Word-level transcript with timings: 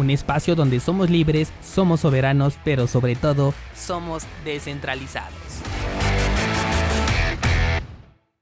un 0.00 0.10
espacio 0.10 0.56
donde 0.56 0.80
somos 0.80 1.10
libres, 1.10 1.52
somos 1.62 2.00
soberanos, 2.00 2.58
pero 2.64 2.86
sobre 2.86 3.14
todo 3.14 3.54
somos 3.74 4.24
descentralizados. 4.44 5.30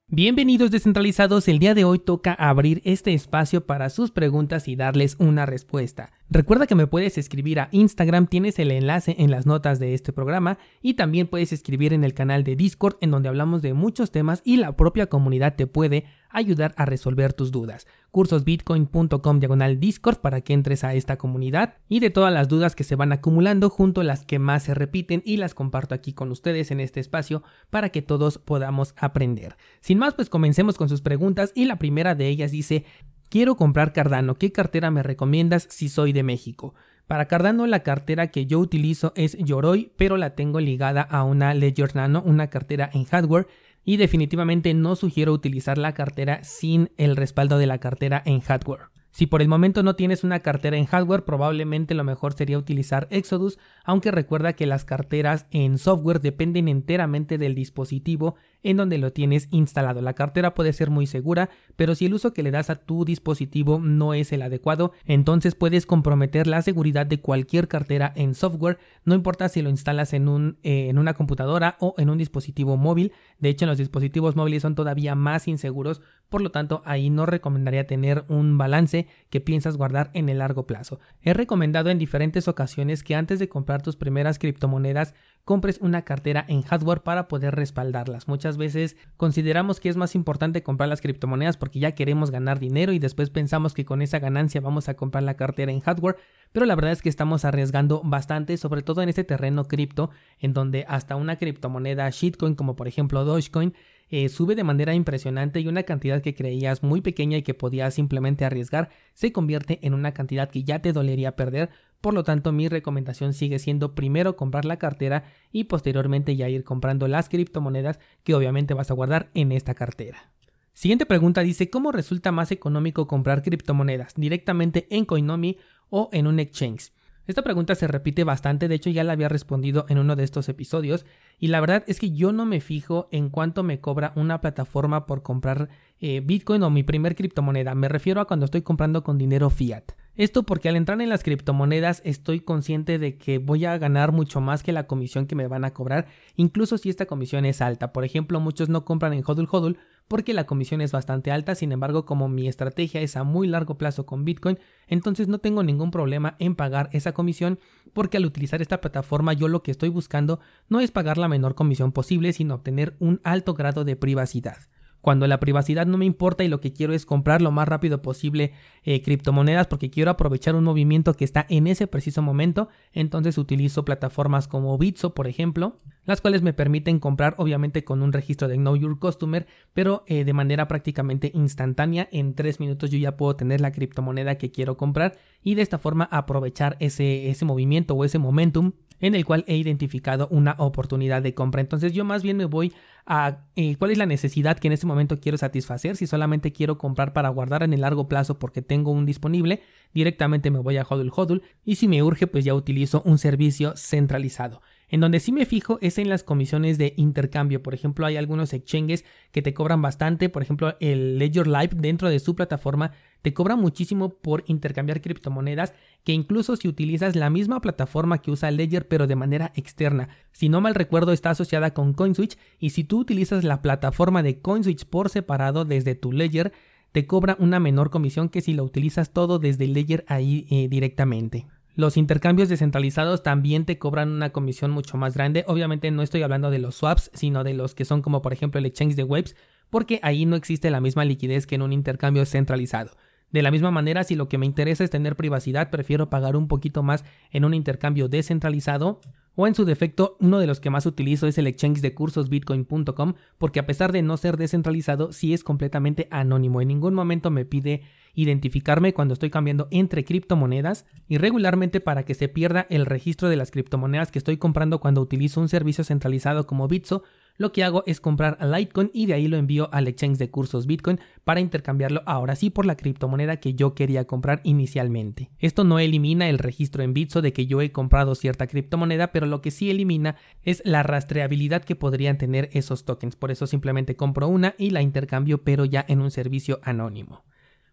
Bienvenidos 0.07 0.71
descentralizados, 0.71 1.49
el 1.49 1.59
día 1.59 1.75
de 1.75 1.85
hoy 1.85 1.99
toca 1.99 2.33
abrir 2.33 2.81
este 2.85 3.13
espacio 3.13 3.67
para 3.67 3.91
sus 3.91 4.11
preguntas 4.11 4.67
y 4.67 4.75
darles 4.75 5.17
una 5.19 5.45
respuesta. 5.45 6.13
Recuerda 6.31 6.67
que 6.67 6.75
me 6.75 6.87
puedes 6.87 7.17
escribir 7.17 7.59
a 7.59 7.71
Instagram, 7.73 8.27
tienes 8.27 8.59
el 8.59 8.71
enlace 8.71 9.17
en 9.19 9.31
las 9.31 9.47
notas 9.47 9.79
de 9.79 9.95
este 9.95 10.13
programa 10.13 10.59
y 10.83 10.93
también 10.93 11.27
puedes 11.27 11.55
escribir 11.55 11.95
en 11.95 12.05
el 12.05 12.13
canal 12.13 12.45
de 12.45 12.55
Discord 12.55 12.97
en 13.01 13.11
donde 13.11 13.31
hablamos 13.31 13.63
de 13.63 13.73
muchos 13.73 14.11
temas 14.11 14.43
y 14.45 14.59
la 14.59 14.77
propia 14.77 15.07
comunidad 15.07 15.57
te 15.57 15.67
puede 15.67 16.05
ayudar 16.29 16.75
a 16.77 16.85
resolver 16.85 17.33
tus 17.33 17.51
dudas. 17.51 17.87
Cursosbitcoin.com 18.11 19.41
diagonal 19.41 19.81
Discord 19.81 20.19
para 20.19 20.43
que 20.43 20.53
entres 20.53 20.85
a 20.85 20.93
esta 20.93 21.17
comunidad 21.17 21.77
y 21.89 22.01
de 22.01 22.11
todas 22.11 22.33
las 22.33 22.47
dudas 22.47 22.77
que 22.77 22.85
se 22.85 22.95
van 22.95 23.13
acumulando 23.13 23.71
junto 23.71 24.03
a 24.03 24.05
las 24.05 24.27
que 24.27 24.39
más 24.39 24.65
se 24.65 24.75
repiten 24.75 25.23
y 25.25 25.39
las 25.39 25.55
comparto 25.55 25.95
aquí 25.95 26.13
con 26.13 26.31
ustedes 26.31 26.71
en 26.71 26.81
este 26.81 27.01
espacio 27.01 27.43
para 27.71 27.89
que 27.89 28.03
todos 28.03 28.37
podamos 28.37 28.95
aprender. 28.99 29.57
Sin 29.81 29.97
más, 29.97 30.13
pues 30.13 30.29
comencemos 30.29 30.77
con 30.77 30.91
sus 30.91 31.01
preguntas 31.01 31.53
y 31.55 31.65
la 31.65 31.79
primera 31.79 32.15
de 32.15 32.29
ellas 32.29 32.51
dice, 32.51 32.85
quiero 33.29 33.57
comprar 33.57 33.93
Cardano, 33.93 34.37
¿qué 34.37 34.53
cartera 34.53 34.91
me 34.91 35.03
recomiendas 35.03 35.67
si 35.71 35.89
soy 35.89 36.13
de 36.13 36.23
México? 36.23 36.75
Para 37.07 37.27
Cardano 37.27 37.67
la 37.67 37.83
cartera 37.83 38.29
que 38.29 38.47
yo 38.47 38.59
utilizo 38.59 39.13
es 39.17 39.37
Yoroi, 39.39 39.93
pero 39.97 40.17
la 40.17 40.35
tengo 40.35 40.61
ligada 40.61 41.03
a 41.03 41.25
una 41.25 41.55
Ledger 41.55 41.97
Nano, 41.97 42.23
una 42.23 42.49
cartera 42.49 42.91
en 42.93 43.05
hardware 43.05 43.47
y 43.85 43.97
definitivamente 43.97 44.75
no 44.75 44.97
sugiero 44.97 45.33
utilizar 45.33 45.79
la 45.79 45.95
cartera 45.95 46.45
sin 46.45 46.91
el 46.99 47.17
respaldo 47.17 47.57
de 47.57 47.67
la 47.67 47.79
cartera 47.79 48.23
en 48.27 48.41
hardware. 48.41 48.89
Si 49.19 49.27
por 49.27 49.43
el 49.43 49.49
momento 49.49 49.83
no 49.83 49.97
tienes 49.97 50.23
una 50.23 50.39
cartera 50.39 50.77
en 50.77 50.87
hardware, 50.87 51.25
probablemente 51.25 51.93
lo 51.95 52.05
mejor 52.05 52.35
sería 52.35 52.57
utilizar 52.57 53.09
Exodus, 53.11 53.59
aunque 53.83 54.13
recuerda 54.13 54.53
que 54.53 54.65
las 54.65 54.85
carteras 54.85 55.49
en 55.51 55.79
software 55.79 56.21
dependen 56.21 56.69
enteramente 56.69 57.37
del 57.37 57.57
dispositivo 57.57 58.37
en 58.63 58.77
donde 58.77 58.97
lo 58.99 59.13
tienes 59.13 59.49
instalado. 59.51 60.03
La 60.03 60.15
cartera 60.15 60.55
puede 60.55 60.73
ser 60.73 60.91
muy 60.91 61.09
segura, 61.09 61.51
pero 61.75 61.97
si 61.97 62.07
el 62.07 62.15
uso 62.15 62.33
que 62.33 62.45
le 62.45 62.53
das 62.53 62.71
a 62.71 62.77
tu 62.77 63.05
dispositivo 63.05 63.81
no 63.81 64.15
es 64.15 64.33
el 64.33 64.41
adecuado, 64.41 64.93
entonces 65.05 65.57
puedes 65.57 65.85
comprometer 65.85 66.47
la 66.47 66.63
seguridad 66.63 67.05
de 67.05 67.21
cualquier 67.21 67.67
cartera 67.67 68.13
en 68.15 68.37
software, 68.37 68.79
no 69.05 69.17
importa 69.17 69.49
si 69.49 69.63
lo 69.63 69.71
instalas 69.71 70.13
en, 70.13 70.29
un, 70.29 70.59
eh, 70.63 70.91
en 70.91 70.97
una 70.97 71.15
computadora 71.15 71.77
o 71.81 71.97
en 71.99 72.09
un 72.09 72.19
dispositivo 72.19 72.77
móvil. 72.77 73.13
De 73.41 73.49
hecho, 73.49 73.67
los 73.67 73.79
dispositivos 73.79 74.37
móviles 74.37 74.63
son 74.63 74.77
todavía 74.77 75.17
más 75.17 75.49
inseguros, 75.49 76.03
por 76.29 76.43
lo 76.43 76.51
tanto, 76.51 76.83
ahí 76.85 77.11
no 77.11 77.27
recomendaría 77.27 77.87
tener 77.87 78.25
un 78.29 78.59
balance 78.59 79.08
que 79.31 79.41
piensas 79.41 79.77
guardar 79.77 80.11
en 80.15 80.29
el 80.29 80.39
largo 80.39 80.67
plazo. 80.67 81.01
He 81.23 81.35
recomendado 81.35 81.91
en 81.91 81.99
diferentes 81.99 82.49
ocasiones 82.49 83.03
que 83.03 83.15
antes 83.15 83.39
de 83.39 83.49
comprar 83.49 83.83
tus 83.83 83.97
primeras 83.97 84.39
criptomonedas 84.39 85.15
compres 85.45 85.79
una 85.81 86.03
cartera 86.03 86.45
en 86.47 86.61
hardware 86.61 87.01
para 87.01 87.27
poder 87.27 87.55
respaldarlas. 87.55 88.29
Muchas 88.29 88.59
veces 88.59 88.97
consideramos 89.17 89.81
que 89.81 89.89
es 89.89 89.97
más 89.97 90.15
importante 90.15 90.63
comprar 90.63 90.91
las 90.91 91.01
criptomonedas 91.01 91.57
porque 91.57 91.79
ya 91.79 91.93
queremos 91.93 92.31
ganar 92.31 92.59
dinero 92.59 92.93
y 92.93 92.99
después 92.99 93.31
pensamos 93.31 93.73
que 93.73 93.87
con 93.87 94.03
esa 94.03 94.19
ganancia 94.19 94.61
vamos 94.61 94.91
a 94.91 94.95
comprar 94.95 95.23
la 95.25 95.39
cartera 95.39 95.73
en 95.73 95.81
hardware, 95.81 96.17
pero 96.53 96.67
la 96.67 96.75
verdad 96.75 96.93
es 96.93 97.01
que 97.01 97.09
estamos 97.09 97.47
arriesgando 97.47 98.03
bastante, 98.05 98.59
sobre 98.59 98.83
todo 98.83 99.01
en 99.01 99.09
este 99.09 99.25
terreno 99.25 99.65
cripto, 99.65 100.11
en 100.39 100.53
donde 100.53 100.85
hasta 100.87 101.17
una 101.17 101.37
criptomoneda 101.37 102.11
shitcoin 102.11 102.55
como 102.55 102.77
por 102.77 102.87
ejemplo 102.87 103.25
Dogecoin 103.25 103.75
eh, 104.11 104.29
sube 104.29 104.55
de 104.55 104.65
manera 104.65 104.95
impresionante 104.95 105.61
y 105.61 105.69
una 105.69 105.83
cantidad 105.83 106.23
que 106.23 106.35
creías 106.35 106.83
muy 106.83 107.01
pequeña 107.01 107.37
y 107.39 107.43
que 107.43 107.55
podías 107.55 107.95
simplemente 107.95 108.45
arriesgar 108.45 108.91
se 109.15 109.33
convierte 109.33 109.79
en 109.83 109.95
una 109.95 110.13
cantidad 110.13 110.51
que 110.51 110.65
ya 110.65 110.81
te 110.81 110.93
dolería 110.93 111.37
perder. 111.37 111.71
Por 112.01 112.15
lo 112.15 112.25
tanto, 112.25 112.53
mi 112.53 112.69
recomendación 112.69 113.35
sigue 113.35 113.59
siendo 113.59 113.95
primero 113.95 114.37
comprar 114.37 114.65
la 114.65 114.79
cartera 114.79 115.25
y 115.53 115.65
posteriormente 115.65 116.37
ya 116.37 116.49
ir 116.49 116.65
comprando 116.65 117.09
las 117.09 117.29
criptomonedas 117.29 117.99
que 118.25 118.35
obviamente 118.35 118.75
vas 118.75 118.91
a 118.91 118.95
guardar 118.95 119.31
en 119.35 119.53
esta 119.53 119.75
cartera. 119.75 120.33
Siguiente 120.73 121.07
pregunta 121.07 121.43
dice, 121.43 121.71
¿cómo 121.71 121.91
resulta 121.91 122.31
más 122.31 122.53
económico 122.53 123.09
comprar 123.09 123.43
criptomonedas 123.43 124.15
directamente 124.15 124.87
en 124.91 125.05
Coinomi 125.05 125.59
o 125.91 126.09
en 126.13 126.29
un 126.29 126.39
exchange? 126.39 126.93
Esta 127.29 127.43
pregunta 127.43 127.75
se 127.75 127.87
repite 127.87 128.25
bastante, 128.25 128.69
de 128.69 128.75
hecho 128.75 128.89
ya 128.89 129.05
la 129.05 129.13
había 129.13 129.29
respondido 129.29 129.85
en 129.91 129.99
uno 129.99 130.17
de 130.17 130.25
estos 130.25 130.49
episodios 130.49 131.05
y 131.39 131.49
la 131.49 131.61
verdad 131.61 131.85
es 131.87 132.01
que 132.01 132.11
yo 132.11 132.33
no 132.33 132.47
me 132.47 132.63
fijo 132.63 133.07
en 133.13 133.29
cuánto 133.29 133.63
me 133.63 133.81
cobra 133.81 134.13
una 134.17 134.41
plataforma 134.41 135.05
por 135.05 135.23
comprar 135.23 135.69
eh, 136.01 136.23
Bitcoin 136.25 136.63
o 136.63 136.71
mi 136.71 136.85
primer 136.85 137.15
criptomoneda, 137.15 137.75
me 137.75 137.91
refiero 137.91 138.23
a 138.23 138.25
cuando 138.25 138.47
estoy 138.47 138.63
comprando 138.63 139.05
con 139.05 139.19
dinero 139.19 139.51
fiat. 139.51 139.93
Esto 140.19 140.43
porque 140.43 140.69
al 140.69 140.75
entrar 140.75 141.01
en 141.01 141.11
las 141.11 141.23
criptomonedas 141.23 142.03
estoy 142.05 142.41
consciente 142.41 142.99
de 142.99 143.17
que 143.17 143.39
voy 143.39 143.65
a 143.67 143.79
ganar 143.79 144.11
mucho 144.11 144.41
más 144.41 144.65
que 144.65 144.73
la 144.73 144.89
comisión 144.89 145.29
que 145.29 145.37
me 145.37 145.47
van 145.47 145.65
a 145.65 145.73
cobrar, 145.73 146.09
incluso 146.35 146.77
si 146.77 146.91
esta 146.91 147.07
comisión 147.07 147.45
es 147.45 147.63
alta. 147.63 147.93
Por 147.93 148.05
ejemplo, 148.05 148.41
muchos 148.41 148.69
no 148.69 148.85
compran 148.85 149.13
en 149.13 149.23
HODL 149.25 149.47
HODL 149.49 149.79
porque 150.09 150.35
la 150.35 150.45
comisión 150.45 150.81
es 150.81 150.91
bastante 150.91 151.31
alta, 151.31 151.55
sin 151.55 151.71
embargo, 151.71 152.05
como 152.05 152.29
mi 152.29 152.49
estrategia 152.49 153.01
es 153.01 153.17
a 153.17 153.23
muy 153.23 153.47
largo 153.47 153.79
plazo 153.79 154.07
con 154.07 154.25
Bitcoin, 154.25 154.59
entonces 154.89 155.29
no 155.29 155.39
tengo 155.39 155.63
ningún 155.63 155.93
problema 155.93 156.35
en 156.41 156.57
pagar 156.57 156.91
esa 156.93 157.13
comisión 157.13 157.61
porque 157.93 158.17
al 158.17 158.27
utilizar 158.27 158.61
esta 158.61 158.81
plataforma 158.81 159.35
yo 159.35 159.47
lo 159.47 159.63
que 159.63 159.71
estoy 159.71 159.89
buscando 159.89 160.41
no 160.69 160.81
es 160.81 160.91
pagar 160.91 161.19
la 161.19 161.29
menor 161.29 161.55
comisión 161.55 161.93
posible, 161.93 162.33
sino 162.33 162.57
obtener 162.57 162.97
un 162.99 163.21
alto 163.23 163.55
grado 163.55 163.85
de 163.85 163.95
privacidad 163.95 164.57
cuando 165.01 165.27
la 165.27 165.41
privacidad 165.41 165.87
no 165.87 165.99
me 165.99 166.05
importa 166.05 166.45
y 166.45 166.49
lo 166.49 166.61
que 166.61 166.73
quiero 166.73 166.93
es 166.93 167.07
comprar 167.07 167.41
lo 167.41 167.51
más 167.51 167.69
rápido 167.69 168.03
posible 168.03 168.53
eh, 168.83 169.03
criptomonedas 169.03 169.67
porque 169.67 169.91
quiero 169.91 170.11
aprovechar 170.11 170.55
un 170.55 170.65
movimiento 170.65 171.15
que 171.15 171.25
está 171.25 171.47
en 171.49 171.67
ese 171.67 171.87
preciso 171.87 172.23
momento, 172.23 172.69
entonces 172.93 173.39
utilizo 173.39 173.85
plataformas 173.85 174.49
como 174.49 174.77
Bitso, 174.79 175.15
por 175.15 175.29
ejemplo, 175.29 175.79
las 176.05 176.21
cuales 176.21 176.43
me 176.43 176.53
permiten 176.53 176.99
comprar 176.99 177.35
obviamente 177.39 177.85
con 177.85 178.03
un 178.03 178.13
registro 178.13 178.49
de 178.49 178.57
Know 178.57 178.77
Your 178.77 178.99
Customer, 178.99 179.47
pero 179.73 180.05
eh, 180.07 180.25
de 180.25 180.33
manera 180.33 180.69
prácticamente 180.69 181.31
instantánea, 181.35 182.09
en 182.11 182.35
tres 182.35 182.61
minutos 182.61 182.91
yo 182.91 182.99
ya 182.99 183.17
puedo 183.17 183.37
tener 183.37 183.61
la 183.61 183.73
criptomoneda 183.73 184.37
que 184.37 184.51
quiero 184.51 184.77
comprar 184.77 185.19
y 185.43 185.55
de 185.55 185.63
esta 185.63 185.79
forma 185.79 186.09
aprovechar 186.11 186.77
ese, 186.81 187.31
ese 187.31 187.45
movimiento 187.45 187.95
o 187.95 188.05
ese 188.05 188.19
momentum 188.19 188.73
en 189.01 189.15
el 189.15 189.25
cual 189.25 189.45
he 189.47 189.57
identificado 189.57 190.29
una 190.31 190.55
oportunidad 190.59 191.23
de 191.23 191.35
compra. 191.35 191.61
Entonces 191.61 191.93
yo 191.93 192.05
más 192.05 192.23
bien 192.23 192.37
me 192.37 192.45
voy 192.45 192.73
a 193.07 193.45
eh, 193.57 193.77
cuál 193.77 193.91
es 193.91 193.99
la 193.99 194.07
necesidad 194.07 194.59
que 194.59 194.69
en 194.69 194.73
este 194.73 194.87
momento 194.87 195.21
quiero 195.21 195.39
satisfacer. 195.39 195.97
Si 195.97 196.07
solamente 196.07 196.53
quiero 196.53 196.79
comprar 196.79 197.13
para 197.13 197.29
guardar 197.29 197.63
en 197.63 197.73
el 197.73 197.81
largo 197.81 198.09
plazo 198.09 198.39
porque 198.39 198.63
tengo 198.63 198.91
un 198.91 199.07
disponible, 199.07 199.63
directamente 199.95 200.51
me 200.51 200.59
voy 200.59 200.77
a 200.77 200.85
Hodl 200.85 201.11
Hodl 201.15 201.43
y 201.65 201.77
si 201.77 201.89
me 201.89 202.03
urge 202.03 202.27
pues 202.27 202.45
ya 202.45 202.55
utilizo 202.55 203.03
un 203.05 203.19
servicio 203.19 203.75
centralizado. 203.77 204.61
En 204.89 205.01
donde 205.01 205.21
sí 205.21 205.33
me 205.33 205.47
fijo 205.47 205.79
es 205.83 205.99
en 205.99 206.09
las 206.09 206.23
comisiones 206.23 206.79
de 206.79 206.95
intercambio. 206.97 207.63
Por 207.63 207.75
ejemplo, 207.75 208.07
hay 208.07 208.17
algunos 208.17 208.53
exchanges 208.53 209.05
que 209.33 209.43
te 209.43 209.53
cobran 209.53 209.83
bastante. 209.83 210.29
Por 210.29 210.43
ejemplo, 210.43 210.77
el 210.81 211.19
Ledger 211.19 211.47
Live 211.47 211.71
dentro 211.77 212.09
de 212.09 212.19
su 212.19 212.35
plataforma 212.35 212.93
te 213.23 213.35
cobra 213.35 213.57
muchísimo 213.57 214.11
por 214.11 214.45
intercambiar 214.47 215.01
criptomonedas 215.01 215.75
que 216.05 216.13
incluso 216.13 216.57
si 216.57 216.69
utilizas 216.69 217.17
la 217.17 217.31
misma 217.31 217.61
plataforma 217.61 218.23
que 218.23 218.31
usa 218.31 218.51
Ledger 218.51 218.89
pero 218.89 219.07
de 219.07 219.17
manera 219.17 219.53
externa. 219.55 220.09
Si 220.33 220.49
no 220.49 220.61
mal 220.61 220.75
recuerdo 220.75 221.13
está 221.13 221.31
asociada 221.31 221.75
con 221.75 221.93
CoinSwitch 221.93 222.39
y 222.59 222.71
si 222.71 222.85
tú 222.85 223.01
utilizas 223.01 223.45
la 223.45 223.61
plataforma 223.61 224.23
de 224.23 224.41
CoinSwitch 224.41 224.87
por 224.87 225.11
separado 225.11 225.65
desde 225.65 225.95
tu 225.95 226.13
Ledger 226.13 226.53
te 226.93 227.07
cobra 227.07 227.37
una 227.39 227.61
menor 227.61 227.91
comisión 227.91 228.29
que 228.29 228.41
si 228.41 228.55
lo 228.55 228.65
utilizas 228.65 229.13
todo 229.13 229.39
desde 229.39 229.67
Ledger 229.67 230.05
ahí 230.09 230.47
eh, 230.51 230.69
directamente. 230.69 231.47
Los 231.79 231.97
intercambios 231.97 232.49
descentralizados 232.49 233.23
también 233.23 233.65
te 233.65 233.79
cobran 233.79 234.11
una 234.11 234.31
comisión 234.31 234.73
mucho 234.73 234.97
más 234.97 235.15
grande. 235.15 235.45
Obviamente 235.47 235.93
no 235.93 236.03
estoy 236.03 236.23
hablando 236.23 236.51
de 236.51 236.59
los 236.59 236.75
swaps, 236.75 237.09
sino 237.15 237.45
de 237.45 237.55
los 237.55 237.77
que 237.77 237.85
son 237.85 238.03
como 238.03 238.21
por 238.21 238.33
ejemplo 238.33 238.59
el 238.59 238.67
exchange 238.67 238.97
de 238.97 239.05
webs, 239.05 239.37
porque 239.71 240.01
ahí 240.03 240.27
no 240.27 240.35
existe 240.35 240.71
la 240.71 240.81
misma 240.81 241.05
liquidez 241.05 241.47
que 241.47 241.55
en 241.55 241.63
un 241.63 241.73
intercambio 241.73 242.27
centralizado. 242.27 242.97
De 243.31 243.43
la 243.43 243.53
misma 243.53 243.71
manera, 243.71 244.03
si 244.03 244.17
lo 244.17 244.29
que 244.29 244.39
me 244.39 244.47
interesa 244.47 244.83
es 244.83 244.91
tener 244.91 245.15
privacidad, 245.15 245.71
prefiero 245.71 246.11
pagar 246.11 246.35
un 246.35 246.49
poquito 246.49 246.83
más 246.83 247.05
en 247.31 247.45
un 247.45 247.55
intercambio 247.55 248.09
descentralizado 248.09 249.01
o 249.37 249.47
en 249.47 249.55
su 249.55 249.65
defecto, 249.65 250.17
uno 250.19 250.41
de 250.41 250.49
los 250.49 250.59
que 250.59 250.71
más 250.71 250.85
utilizo 250.85 251.29
es 251.29 251.39
el 251.39 251.47
exchange 251.47 251.81
de 251.81 251.95
cursos 251.95 252.29
bitcoin.com 252.29 253.15
porque 253.39 253.61
a 253.61 253.67
pesar 253.67 253.93
de 253.93 254.03
no 254.03 254.17
ser 254.17 254.37
descentralizado, 254.37 255.13
sí 255.13 255.33
es 255.33 255.45
completamente 255.45 256.09
anónimo. 256.11 256.61
En 256.61 256.67
ningún 256.67 256.95
momento 256.95 257.31
me 257.31 257.45
pide 257.45 257.83
identificarme 258.19 258.93
cuando 258.93 259.15
estoy 259.15 259.31
cambiando 259.31 259.69
entre 259.71 260.05
criptomonedas 260.05 260.87
y 261.07 261.19
regularmente 261.19 261.81
para 261.81 262.05
que 262.05 262.15
se 262.15 262.29
pierda 262.29 262.67
el 262.69 262.85
registro 262.85 263.29
de 263.29 263.37
las 263.37 263.53
criptomonedas 263.53 264.11
que 264.11 264.19
estoy 264.19 264.39
comprando 264.39 264.81
cuando 264.81 265.01
utilizo 265.01 265.41
un 265.41 265.49
servicio 265.49 265.85
centralizado 265.85 266.45
como 266.45 266.67
Bitso, 266.67 267.05
lo 267.37 267.53
que 267.53 267.63
hago 267.63 267.85
es 267.87 268.01
comprar 268.01 268.37
Litecoin 268.45 268.91
y 268.93 269.07
de 269.07 269.15
ahí 269.15 269.29
lo 269.29 269.37
envío 269.37 269.69
al 269.73 269.87
exchange 269.87 270.19
de 270.19 270.31
cursos 270.31 270.67
Bitcoin 270.67 270.99
para 271.23 271.39
intercambiarlo 271.39 272.03
ahora 272.07 272.35
sí 272.35 272.51
por 272.51 272.67
la 272.67 272.77
criptomoneda 272.77 273.37
que 273.37 273.55
yo 273.55 273.77
quería 273.77 274.05
comprar 274.09 274.41
inicialmente. 274.43 275.31
Esto 275.39 275.63
no 275.63 275.79
elimina 275.79 276.29
el 276.29 276.39
registro 276.39 276.83
en 276.83 276.95
Bitso 276.95 277.23
de 277.23 277.33
que 277.33 277.47
yo 277.47 277.61
he 277.61 277.71
comprado 277.71 278.17
cierta 278.17 278.49
criptomoneda, 278.49 279.13
pero 279.13 279.27
lo 279.27 279.41
que 279.41 279.53
sí 279.53 279.71
elimina 279.71 280.17
es 280.43 280.61
la 280.65 280.83
rastreabilidad 280.83 281.63
que 281.63 281.77
podrían 281.77 282.19
tener 282.19 282.49
esos 282.53 282.85
tokens. 282.85 283.15
Por 283.15 283.31
eso 283.31 283.47
simplemente 283.47 283.95
compro 283.95 284.27
una 284.27 284.57
y 284.59 284.71
la 284.71 284.83
intercambio 284.83 285.45
pero 285.45 285.65
ya 285.65 285.85
en 285.87 286.01
un 286.01 286.11
servicio 286.11 286.59
anónimo. 286.65 287.23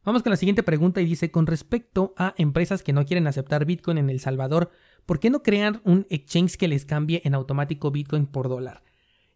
Vamos 0.05 0.21
con 0.21 0.29
la 0.29 0.37
siguiente 0.37 0.61
pregunta 0.61 1.01
y 1.01 1.05
dice, 1.05 1.31
con 1.31 1.47
respecto 1.47 2.13
a 2.15 2.35
empresas 2.37 2.83
que 2.83 2.93
no 2.93 3.05
quieren 3.05 3.25
aceptar 3.25 3.65
Bitcoin 3.65 3.97
en 3.97 4.11
El 4.11 4.19
Salvador, 4.19 4.69
¿por 5.07 5.19
qué 5.19 5.31
no 5.31 5.41
crean 5.41 5.81
un 5.83 6.05
exchange 6.11 6.57
que 6.57 6.67
les 6.67 6.85
cambie 6.85 7.23
en 7.25 7.33
automático 7.33 7.89
Bitcoin 7.89 8.27
por 8.27 8.47
dólar? 8.47 8.83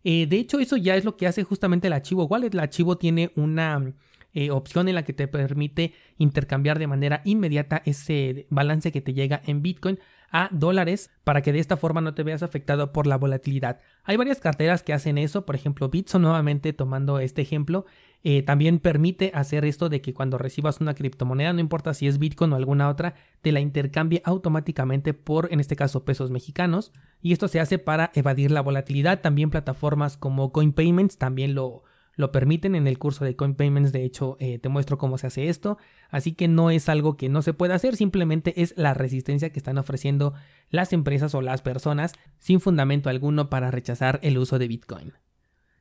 Eh, 0.04 0.28
de 0.28 0.38
hecho, 0.38 0.60
eso 0.60 0.78
ya 0.78 0.96
es 0.96 1.06
lo 1.06 1.18
que 1.18 1.26
hace 1.26 1.44
justamente 1.44 1.88
el 1.88 1.94
archivo 1.94 2.26
wallet. 2.26 2.54
El 2.54 2.60
archivo 2.60 3.00
tiene 3.00 3.32
una 3.36 3.94
eh, 4.34 4.52
opción 4.52 4.88
en 4.88 4.96
la 4.96 5.04
que 5.04 5.14
te 5.14 5.28
permite 5.28 5.94
intercambiar 6.18 6.80
de 6.80 6.88
manera 6.88 7.22
inmediata 7.26 7.82
ese 7.86 8.48
balance 8.50 8.92
que 8.92 9.02
te 9.02 9.14
llega 9.14 9.42
en 9.46 9.62
Bitcoin 9.62 10.00
a 10.32 10.50
dólares 10.52 11.10
para 11.24 11.42
que 11.42 11.52
de 11.52 11.60
esta 11.60 11.78
forma 11.78 12.02
no 12.02 12.14
te 12.14 12.24
veas 12.24 12.44
afectado 12.44 12.92
por 12.94 13.08
la 13.08 13.18
volatilidad. 13.18 13.80
Hay 14.04 14.18
varias 14.18 14.40
carteras 14.40 14.84
que 14.84 14.94
hacen 14.94 15.18
eso, 15.18 15.46
por 15.46 15.56
ejemplo 15.56 15.90
Bitso 15.90 16.20
nuevamente 16.20 16.74
tomando 16.74 17.20
este 17.20 17.42
ejemplo, 17.42 17.86
eh, 18.24 18.44
también 18.44 18.80
permite 18.80 19.32
hacer 19.34 19.64
esto 19.64 19.88
de 19.88 20.02
que 20.02 20.14
cuando 20.14 20.38
recibas 20.38 20.82
una 20.82 20.94
criptomoneda, 20.94 21.54
no 21.54 21.62
importa 21.62 21.94
si 21.94 22.08
es 22.08 22.20
Bitcoin 22.20 22.52
o 22.54 22.58
alguna 22.58 22.90
otra, 22.90 23.16
te 23.42 23.52
la 23.52 23.62
intercambie 23.62 24.22
automáticamente 24.26 25.14
por, 25.14 25.52
en 25.52 25.60
este 25.60 25.78
caso, 25.78 26.04
pesos 26.04 26.30
mexicanos. 26.30 26.92
Y 27.22 27.32
esto 27.32 27.48
se 27.48 27.62
hace 27.62 27.80
para 27.80 28.12
evadir 28.14 28.52
la 28.52 28.62
volatilidad. 28.62 29.22
También 29.22 29.50
plataformas 29.50 30.18
como 30.18 30.52
CoinPayments 30.52 31.18
también 31.18 31.56
lo, 31.56 31.84
lo 32.20 32.34
permiten 32.34 32.76
en 32.76 32.86
el 32.86 33.00
curso 33.00 33.24
de 33.24 33.38
Coin 33.38 33.56
Payments, 33.56 33.94
de 33.94 34.04
hecho 34.04 34.36
eh, 34.42 34.60
te 34.60 34.68
muestro 34.68 34.98
cómo 34.98 35.18
se 35.18 35.28
hace 35.28 35.48
esto, 35.48 35.78
así 36.10 36.34
que 36.34 36.50
no 36.50 36.70
es 36.70 36.90
algo 36.90 37.16
que 37.16 37.30
no 37.30 37.42
se 37.42 37.54
pueda 37.54 37.76
hacer, 37.76 37.96
simplemente 37.96 38.62
es 38.62 38.74
la 38.76 38.94
resistencia 38.94 39.54
que 39.54 39.60
están 39.60 39.78
ofreciendo 39.78 40.34
las 40.70 40.92
empresas 40.92 41.34
o 41.34 41.42
las 41.42 41.62
personas 41.62 42.12
sin 42.38 42.60
fundamento 42.60 43.10
alguno 43.10 43.50
para 43.50 43.72
rechazar 43.72 44.20
el 44.22 44.38
uso 44.38 44.60
de 44.60 44.68
Bitcoin. 44.68 45.14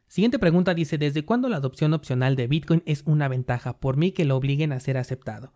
Siguiente 0.07 0.39
pregunta 0.39 0.75
dice, 0.75 0.97
¿desde 0.97 1.25
cuándo 1.25 1.49
la 1.49 1.57
adopción 1.57 1.93
opcional 1.93 2.37
de 2.37 2.47
Bitcoin 2.47 2.85
es 2.87 3.03
una 3.05 3.27
ventaja? 3.27 3.81
Por 3.81 3.97
mí 3.97 4.13
que 4.13 4.25
lo 4.25 4.37
obliguen 4.37 4.71
a 4.71 4.79
ser 4.79 4.97
aceptado. 4.97 5.53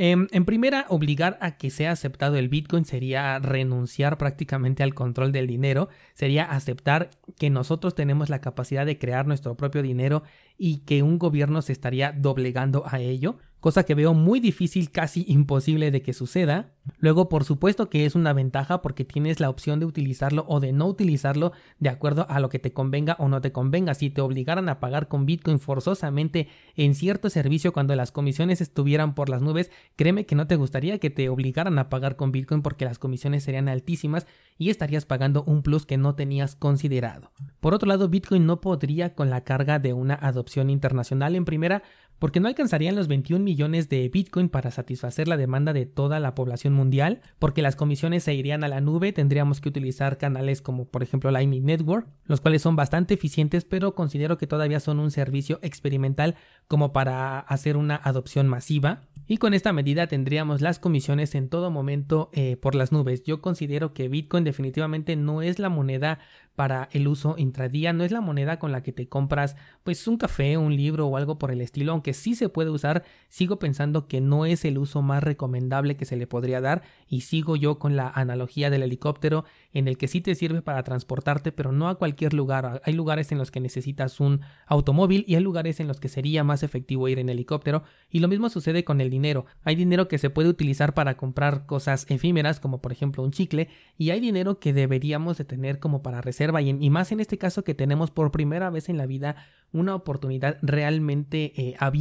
Em, 0.00 0.28
en 0.30 0.44
primera, 0.44 0.86
obligar 0.90 1.36
a 1.40 1.56
que 1.56 1.70
sea 1.70 1.90
aceptado 1.90 2.36
el 2.36 2.48
Bitcoin 2.48 2.84
sería 2.84 3.40
renunciar 3.40 4.16
prácticamente 4.16 4.84
al 4.84 4.94
control 4.94 5.32
del 5.32 5.48
dinero, 5.48 5.88
sería 6.14 6.44
aceptar 6.44 7.10
que 7.36 7.50
nosotros 7.50 7.96
tenemos 7.96 8.30
la 8.30 8.40
capacidad 8.40 8.86
de 8.86 8.96
crear 8.96 9.26
nuestro 9.26 9.56
propio 9.56 9.82
dinero 9.82 10.22
y 10.58 10.78
que 10.78 11.02
un 11.02 11.18
gobierno 11.18 11.62
se 11.62 11.72
estaría 11.72 12.12
doblegando 12.12 12.84
a 12.86 13.00
ello 13.00 13.38
cosa 13.60 13.84
que 13.84 13.94
veo 13.94 14.14
muy 14.14 14.40
difícil, 14.40 14.90
casi 14.90 15.24
imposible 15.28 15.90
de 15.90 16.02
que 16.02 16.12
suceda. 16.12 16.72
Luego, 17.00 17.28
por 17.28 17.44
supuesto 17.44 17.90
que 17.90 18.06
es 18.06 18.14
una 18.14 18.32
ventaja 18.32 18.80
porque 18.80 19.04
tienes 19.04 19.40
la 19.40 19.50
opción 19.50 19.78
de 19.78 19.84
utilizarlo 19.84 20.46
o 20.48 20.58
de 20.58 20.72
no 20.72 20.86
utilizarlo 20.86 21.52
de 21.78 21.90
acuerdo 21.90 22.26
a 22.30 22.40
lo 22.40 22.48
que 22.48 22.58
te 22.58 22.72
convenga 22.72 23.16
o 23.18 23.28
no 23.28 23.40
te 23.40 23.52
convenga. 23.52 23.94
Si 23.94 24.10
te 24.10 24.20
obligaran 24.20 24.68
a 24.68 24.80
pagar 24.80 25.08
con 25.08 25.26
Bitcoin 25.26 25.58
forzosamente 25.58 26.48
en 26.76 26.94
cierto 26.94 27.28
servicio 27.28 27.72
cuando 27.72 27.94
las 27.94 28.12
comisiones 28.12 28.60
estuvieran 28.60 29.14
por 29.14 29.28
las 29.28 29.42
nubes, 29.42 29.70
créeme 29.96 30.24
que 30.24 30.34
no 30.34 30.46
te 30.46 30.56
gustaría 30.56 30.98
que 30.98 31.10
te 31.10 31.28
obligaran 31.28 31.78
a 31.78 31.90
pagar 31.90 32.16
con 32.16 32.32
Bitcoin 32.32 32.62
porque 32.62 32.84
las 32.84 32.98
comisiones 32.98 33.44
serían 33.44 33.68
altísimas 33.68 34.26
y 34.56 34.70
estarías 34.70 35.04
pagando 35.04 35.42
un 35.44 35.62
plus 35.62 35.84
que 35.84 35.98
no 35.98 36.14
tenías 36.14 36.56
considerado. 36.56 37.32
Por 37.60 37.74
otro 37.74 37.88
lado, 37.88 38.08
Bitcoin 38.08 38.46
no 38.46 38.60
podría 38.60 39.14
con 39.14 39.30
la 39.30 39.44
carga 39.44 39.78
de 39.78 39.92
una 39.92 40.14
adopción 40.14 40.47
internacional. 40.70 41.34
En 41.36 41.44
primera 41.44 41.82
porque 42.18 42.40
no 42.40 42.48
alcanzarían 42.48 42.96
los 42.96 43.08
21 43.08 43.44
millones 43.44 43.88
de 43.88 44.08
Bitcoin 44.08 44.48
para 44.48 44.70
satisfacer 44.70 45.28
la 45.28 45.36
demanda 45.36 45.72
de 45.72 45.86
toda 45.86 46.20
la 46.20 46.34
población 46.34 46.74
mundial, 46.74 47.20
porque 47.38 47.62
las 47.62 47.76
comisiones 47.76 48.24
se 48.24 48.34
irían 48.34 48.64
a 48.64 48.68
la 48.68 48.80
nube, 48.80 49.12
tendríamos 49.12 49.60
que 49.60 49.68
utilizar 49.68 50.18
canales 50.18 50.62
como 50.62 50.86
por 50.86 51.02
ejemplo 51.02 51.30
Lightning 51.30 51.64
Network, 51.64 52.08
los 52.24 52.40
cuales 52.40 52.62
son 52.62 52.76
bastante 52.76 53.14
eficientes, 53.14 53.64
pero 53.64 53.94
considero 53.94 54.38
que 54.38 54.46
todavía 54.46 54.80
son 54.80 55.00
un 55.00 55.10
servicio 55.10 55.58
experimental 55.62 56.36
como 56.66 56.92
para 56.92 57.40
hacer 57.40 57.76
una 57.76 57.96
adopción 57.96 58.48
masiva. 58.48 59.02
Y 59.30 59.36
con 59.36 59.52
esta 59.52 59.74
medida 59.74 60.06
tendríamos 60.06 60.62
las 60.62 60.78
comisiones 60.78 61.34
en 61.34 61.50
todo 61.50 61.70
momento 61.70 62.30
eh, 62.32 62.56
por 62.56 62.74
las 62.74 62.92
nubes. 62.92 63.22
Yo 63.24 63.42
considero 63.42 63.92
que 63.92 64.08
Bitcoin 64.08 64.42
definitivamente 64.42 65.16
no 65.16 65.42
es 65.42 65.58
la 65.58 65.68
moneda 65.68 66.18
para 66.58 66.88
el 66.90 67.06
uso 67.06 67.36
intradía, 67.38 67.92
no 67.92 68.02
es 68.02 68.10
la 68.10 68.20
moneda 68.20 68.58
con 68.58 68.72
la 68.72 68.82
que 68.82 68.92
te 68.92 69.06
compras 69.06 69.54
pues 69.84 70.08
un 70.08 70.16
café, 70.16 70.56
un 70.56 70.74
libro 70.74 71.06
o 71.06 71.16
algo 71.16 71.38
por 71.38 71.50
el 71.50 71.60
estilo, 71.60 71.92
aunque 71.92 72.07
sí 72.12 72.34
se 72.34 72.48
puede 72.48 72.70
usar, 72.70 73.04
sigo 73.28 73.58
pensando 73.58 74.08
que 74.08 74.20
no 74.20 74.46
es 74.46 74.64
el 74.64 74.78
uso 74.78 75.02
más 75.02 75.22
recomendable 75.22 75.96
que 75.96 76.04
se 76.04 76.16
le 76.16 76.26
podría 76.26 76.60
dar 76.60 76.82
y 77.08 77.22
sigo 77.22 77.56
yo 77.56 77.78
con 77.78 77.96
la 77.96 78.08
analogía 78.08 78.70
del 78.70 78.82
helicóptero 78.82 79.44
en 79.72 79.88
el 79.88 79.98
que 79.98 80.08
sí 80.08 80.20
te 80.20 80.34
sirve 80.34 80.62
para 80.62 80.82
transportarte, 80.82 81.52
pero 81.52 81.72
no 81.72 81.88
a 81.88 81.96
cualquier 81.96 82.34
lugar. 82.34 82.80
Hay 82.84 82.92
lugares 82.92 83.32
en 83.32 83.38
los 83.38 83.50
que 83.50 83.60
necesitas 83.60 84.20
un 84.20 84.40
automóvil 84.66 85.24
y 85.26 85.34
hay 85.34 85.42
lugares 85.42 85.80
en 85.80 85.88
los 85.88 86.00
que 86.00 86.08
sería 86.08 86.44
más 86.44 86.62
efectivo 86.62 87.08
ir 87.08 87.18
en 87.18 87.28
helicóptero 87.28 87.82
y 88.10 88.20
lo 88.20 88.28
mismo 88.28 88.48
sucede 88.48 88.84
con 88.84 89.00
el 89.00 89.10
dinero. 89.10 89.46
Hay 89.64 89.76
dinero 89.76 90.08
que 90.08 90.18
se 90.18 90.30
puede 90.30 90.48
utilizar 90.48 90.94
para 90.94 91.16
comprar 91.16 91.66
cosas 91.66 92.06
efímeras 92.08 92.60
como 92.60 92.80
por 92.80 92.92
ejemplo 92.92 93.22
un 93.22 93.30
chicle 93.30 93.68
y 93.96 94.10
hay 94.10 94.20
dinero 94.20 94.58
que 94.58 94.72
deberíamos 94.72 95.38
de 95.38 95.44
tener 95.44 95.78
como 95.78 96.02
para 96.02 96.20
reservar 96.20 96.62
y, 96.62 96.90
más 96.90 97.12
en 97.12 97.20
este 97.20 97.38
caso 97.38 97.64
que 97.64 97.74
tenemos 97.74 98.10
por 98.10 98.30
primera 98.30 98.70
vez 98.70 98.88
en 98.88 98.96
la 98.96 99.06
vida 99.06 99.36
una 99.72 99.94
oportunidad 99.94 100.58
realmente 100.62 101.52
eh, 101.56 101.74
abierta 101.78 101.97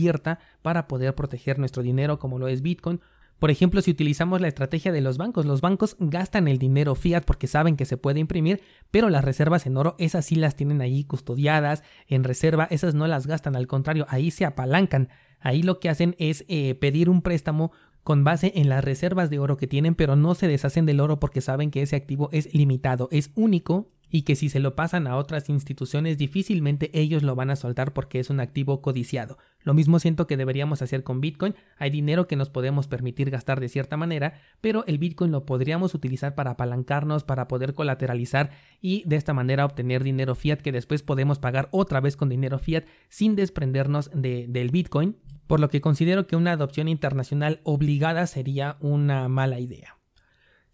para 0.61 0.87
poder 0.87 1.15
proteger 1.15 1.59
nuestro 1.59 1.83
dinero 1.83 2.19
como 2.19 2.39
lo 2.39 2.47
es 2.47 2.61
Bitcoin. 2.61 3.01
Por 3.39 3.51
ejemplo, 3.51 3.81
si 3.81 3.91
utilizamos 3.91 4.41
la 4.41 4.47
estrategia 4.47 4.91
de 4.91 5.01
los 5.01 5.17
bancos, 5.17 5.45
los 5.45 5.61
bancos 5.61 5.95
gastan 5.99 6.47
el 6.47 6.57
dinero 6.57 6.95
fiat 6.95 7.23
porque 7.23 7.45
saben 7.45 7.75
que 7.75 7.85
se 7.85 7.97
puede 7.97 8.19
imprimir, 8.19 8.61
pero 8.89 9.09
las 9.09 9.23
reservas 9.23 9.67
en 9.67 9.77
oro, 9.77 9.95
esas 9.99 10.25
sí 10.25 10.35
las 10.35 10.55
tienen 10.55 10.81
ahí 10.81 11.03
custodiadas 11.03 11.83
en 12.07 12.23
reserva, 12.23 12.67
esas 12.71 12.95
no 12.95 13.05
las 13.05 13.27
gastan, 13.27 13.55
al 13.55 13.67
contrario, 13.67 14.07
ahí 14.09 14.31
se 14.31 14.45
apalancan. 14.45 15.09
Ahí 15.39 15.61
lo 15.61 15.79
que 15.79 15.89
hacen 15.89 16.15
es 16.17 16.45
eh, 16.47 16.73
pedir 16.75 17.09
un 17.09 17.21
préstamo 17.21 17.71
con 18.03 18.23
base 18.23 18.53
en 18.55 18.69
las 18.69 18.83
reservas 18.83 19.29
de 19.29 19.37
oro 19.37 19.57
que 19.57 19.67
tienen, 19.67 19.93
pero 19.93 20.15
no 20.15 20.33
se 20.33 20.47
deshacen 20.47 20.87
del 20.87 20.99
oro 20.99 21.19
porque 21.19 21.41
saben 21.41 21.69
que 21.69 21.83
ese 21.83 21.95
activo 21.95 22.29
es 22.31 22.51
limitado, 22.55 23.07
es 23.11 23.31
único 23.35 23.91
y 24.09 24.21
que 24.23 24.35
si 24.35 24.49
se 24.49 24.59
lo 24.59 24.75
pasan 24.75 25.07
a 25.07 25.17
otras 25.17 25.49
instituciones 25.49 26.17
difícilmente 26.17 26.89
ellos 26.93 27.23
lo 27.23 27.35
van 27.35 27.49
a 27.49 27.55
soltar 27.55 27.93
porque 27.93 28.19
es 28.19 28.29
un 28.29 28.39
activo 28.39 28.81
codiciado. 28.81 29.37
Lo 29.61 29.73
mismo 29.73 29.99
siento 29.99 30.27
que 30.27 30.37
deberíamos 30.37 30.81
hacer 30.81 31.03
con 31.03 31.19
Bitcoin, 31.19 31.55
hay 31.77 31.89
dinero 31.89 32.27
que 32.27 32.35
nos 32.35 32.49
podemos 32.49 32.87
permitir 32.87 33.29
gastar 33.29 33.59
de 33.59 33.69
cierta 33.69 33.97
manera, 33.97 34.39
pero 34.61 34.85
el 34.87 34.97
Bitcoin 34.97 35.31
lo 35.31 35.45
podríamos 35.45 35.93
utilizar 35.93 36.35
para 36.35 36.51
apalancarnos, 36.51 37.23
para 37.23 37.47
poder 37.47 37.73
colateralizar 37.73 38.51
y 38.81 39.03
de 39.05 39.17
esta 39.17 39.33
manera 39.33 39.65
obtener 39.65 40.03
dinero 40.03 40.35
fiat 40.35 40.61
que 40.61 40.71
después 40.71 41.03
podemos 41.03 41.39
pagar 41.39 41.67
otra 41.71 41.99
vez 41.99 42.15
con 42.15 42.29
dinero 42.29 42.59
fiat 42.59 42.85
sin 43.09 43.35
desprendernos 43.35 44.09
de, 44.13 44.45
del 44.47 44.69
Bitcoin, 44.69 45.17
por 45.47 45.59
lo 45.59 45.69
que 45.69 45.81
considero 45.81 46.27
que 46.27 46.35
una 46.35 46.51
adopción 46.51 46.87
internacional 46.87 47.61
obligada 47.63 48.27
sería 48.27 48.77
una 48.79 49.27
mala 49.27 49.59
idea. 49.59 49.96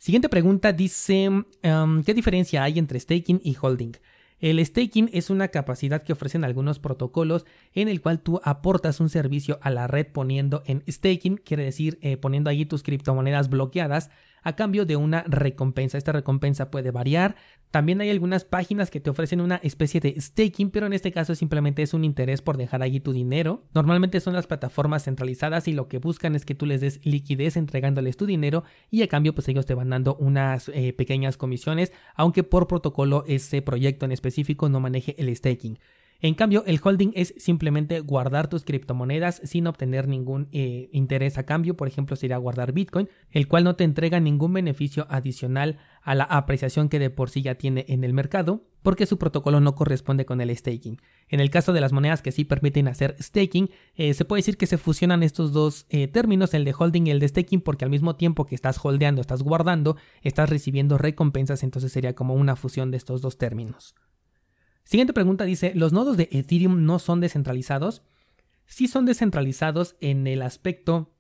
Siguiente 0.03 0.27
pregunta 0.27 0.73
dice, 0.73 1.29
em, 1.61 2.03
¿qué 2.03 2.13
diferencia 2.13 2.61
hay 2.61 2.77
entre 2.77 2.99
staking 2.99 3.39
y 3.41 3.55
holding? 3.55 3.93
El 4.41 4.59
staking 4.65 5.09
es 5.13 5.29
una 5.29 5.47
capacidad 5.47 6.03
que 6.03 6.11
ofrecen 6.11 6.43
algunos 6.43 6.77
protocolos 6.79 7.45
en 7.73 7.87
el 7.87 8.01
cual 8.01 8.19
tú 8.19 8.41
aportas 8.43 8.99
un 8.99 9.07
servicio 9.07 9.59
a 9.61 9.69
la 9.69 9.87
red 9.87 10.07
poniendo 10.07 10.61
en 10.65 10.83
staking, 10.89 11.37
quiere 11.37 11.63
decir 11.63 11.99
eh, 12.01 12.17
poniendo 12.17 12.49
allí 12.49 12.65
tus 12.65 12.83
criptomonedas 12.83 13.49
bloqueadas 13.49 14.09
a 14.43 14.55
cambio 14.55 14.85
de 14.85 14.95
una 14.95 15.23
recompensa. 15.27 15.97
Esta 15.97 16.11
recompensa 16.11 16.69
puede 16.69 16.91
variar. 16.91 17.35
También 17.71 18.01
hay 18.01 18.09
algunas 18.09 18.45
páginas 18.45 18.91
que 18.91 18.99
te 18.99 19.09
ofrecen 19.09 19.41
una 19.41 19.55
especie 19.63 19.99
de 19.99 20.19
staking, 20.19 20.69
pero 20.69 20.85
en 20.85 20.93
este 20.93 21.11
caso 21.11 21.33
simplemente 21.33 21.81
es 21.81 21.93
un 21.93 22.03
interés 22.03 22.41
por 22.41 22.57
dejar 22.57 22.83
allí 22.83 22.99
tu 22.99 23.13
dinero. 23.13 23.63
Normalmente 23.73 24.19
son 24.19 24.33
las 24.33 24.45
plataformas 24.45 25.05
centralizadas 25.05 25.67
y 25.67 25.73
lo 25.73 25.87
que 25.87 25.97
buscan 25.97 26.35
es 26.35 26.45
que 26.45 26.55
tú 26.55 26.65
les 26.65 26.81
des 26.81 27.03
liquidez 27.05 27.57
entregándoles 27.57 28.17
tu 28.17 28.25
dinero 28.25 28.63
y 28.91 29.01
a 29.01 29.07
cambio 29.07 29.33
pues 29.33 29.47
ellos 29.47 29.65
te 29.65 29.73
van 29.73 29.89
dando 29.89 30.15
unas 30.15 30.69
eh, 30.69 30.93
pequeñas 30.93 31.37
comisiones, 31.37 31.91
aunque 32.15 32.43
por 32.43 32.67
protocolo 32.67 33.23
ese 33.27 33.61
proyecto 33.61 34.05
en 34.05 34.11
específico 34.11 34.69
no 34.69 34.79
maneje 34.79 35.15
el 35.17 35.35
staking. 35.35 35.79
En 36.23 36.35
cambio, 36.35 36.63
el 36.65 36.79
holding 36.81 37.11
es 37.15 37.33
simplemente 37.35 37.99
guardar 37.99 38.47
tus 38.47 38.63
criptomonedas 38.63 39.41
sin 39.43 39.67
obtener 39.67 40.07
ningún 40.07 40.47
eh, 40.53 40.87
interés 40.93 41.37
a 41.37 41.45
cambio. 41.45 41.75
Por 41.75 41.89
ejemplo, 41.89 42.15
sería 42.15 42.37
guardar 42.37 42.71
Bitcoin, 42.71 43.09
el 43.29 43.49
cual 43.49 43.65
no 43.65 43.75
te 43.75 43.83
entrega 43.83 44.21
ningún 44.21 44.53
beneficio 44.53 45.05
adicional 45.09 45.79
a 46.01 46.15
la 46.15 46.23
apreciación 46.23 46.87
que 46.87 46.97
de 46.97 47.09
por 47.09 47.29
sí 47.29 47.41
ya 47.41 47.55
tiene 47.55 47.83
en 47.89 48.05
el 48.05 48.13
mercado. 48.13 48.63
porque 48.83 49.05
su 49.05 49.17
protocolo 49.17 49.61
no 49.61 49.75
corresponde 49.75 50.25
con 50.25 50.41
el 50.41 50.55
staking. 50.55 51.01
En 51.29 51.39
el 51.39 51.49
caso 51.49 51.71
de 51.71 51.79
las 51.79 51.93
monedas 51.93 52.21
que 52.21 52.33
sí 52.33 52.43
permiten 52.43 52.89
hacer 52.89 53.15
staking, 53.21 53.69
eh, 53.95 54.13
se 54.13 54.25
puede 54.25 54.39
decir 54.39 54.57
que 54.57 54.65
se 54.65 54.77
fusionan 54.77 55.23
estos 55.23 55.53
dos 55.53 55.85
eh, 55.89 56.09
términos, 56.09 56.53
el 56.53 56.65
de 56.65 56.75
holding 56.77 57.07
y 57.07 57.11
el 57.11 57.19
de 57.21 57.29
staking, 57.29 57.61
porque 57.61 57.85
al 57.85 57.91
mismo 57.91 58.17
tiempo 58.17 58.45
que 58.45 58.55
estás 58.55 58.79
holdeando, 58.83 59.21
estás 59.21 59.41
guardando, 59.41 59.95
estás 60.21 60.49
recibiendo 60.49 60.97
recompensas, 60.97 61.63
entonces 61.63 61.93
sería 61.93 62.13
como 62.13 62.33
una 62.33 62.57
fusión 62.57 62.91
de 62.91 62.97
estos 62.97 63.21
dos 63.21 63.37
términos. 63.37 63.95
Siguiente 64.83 65.13
pregunta 65.13 65.45
dice, 65.45 65.73
¿los 65.75 65.93
nodos 65.93 66.17
de 66.17 66.29
Ethereum 66.31 66.85
no 66.85 66.99
son 66.99 67.19
descentralizados? 67.19 68.03
Sí 68.65 68.87
son 68.87 69.05
descentralizados 69.05 69.95
en 70.01 70.27
el 70.27 70.41
aspecto 70.41 71.11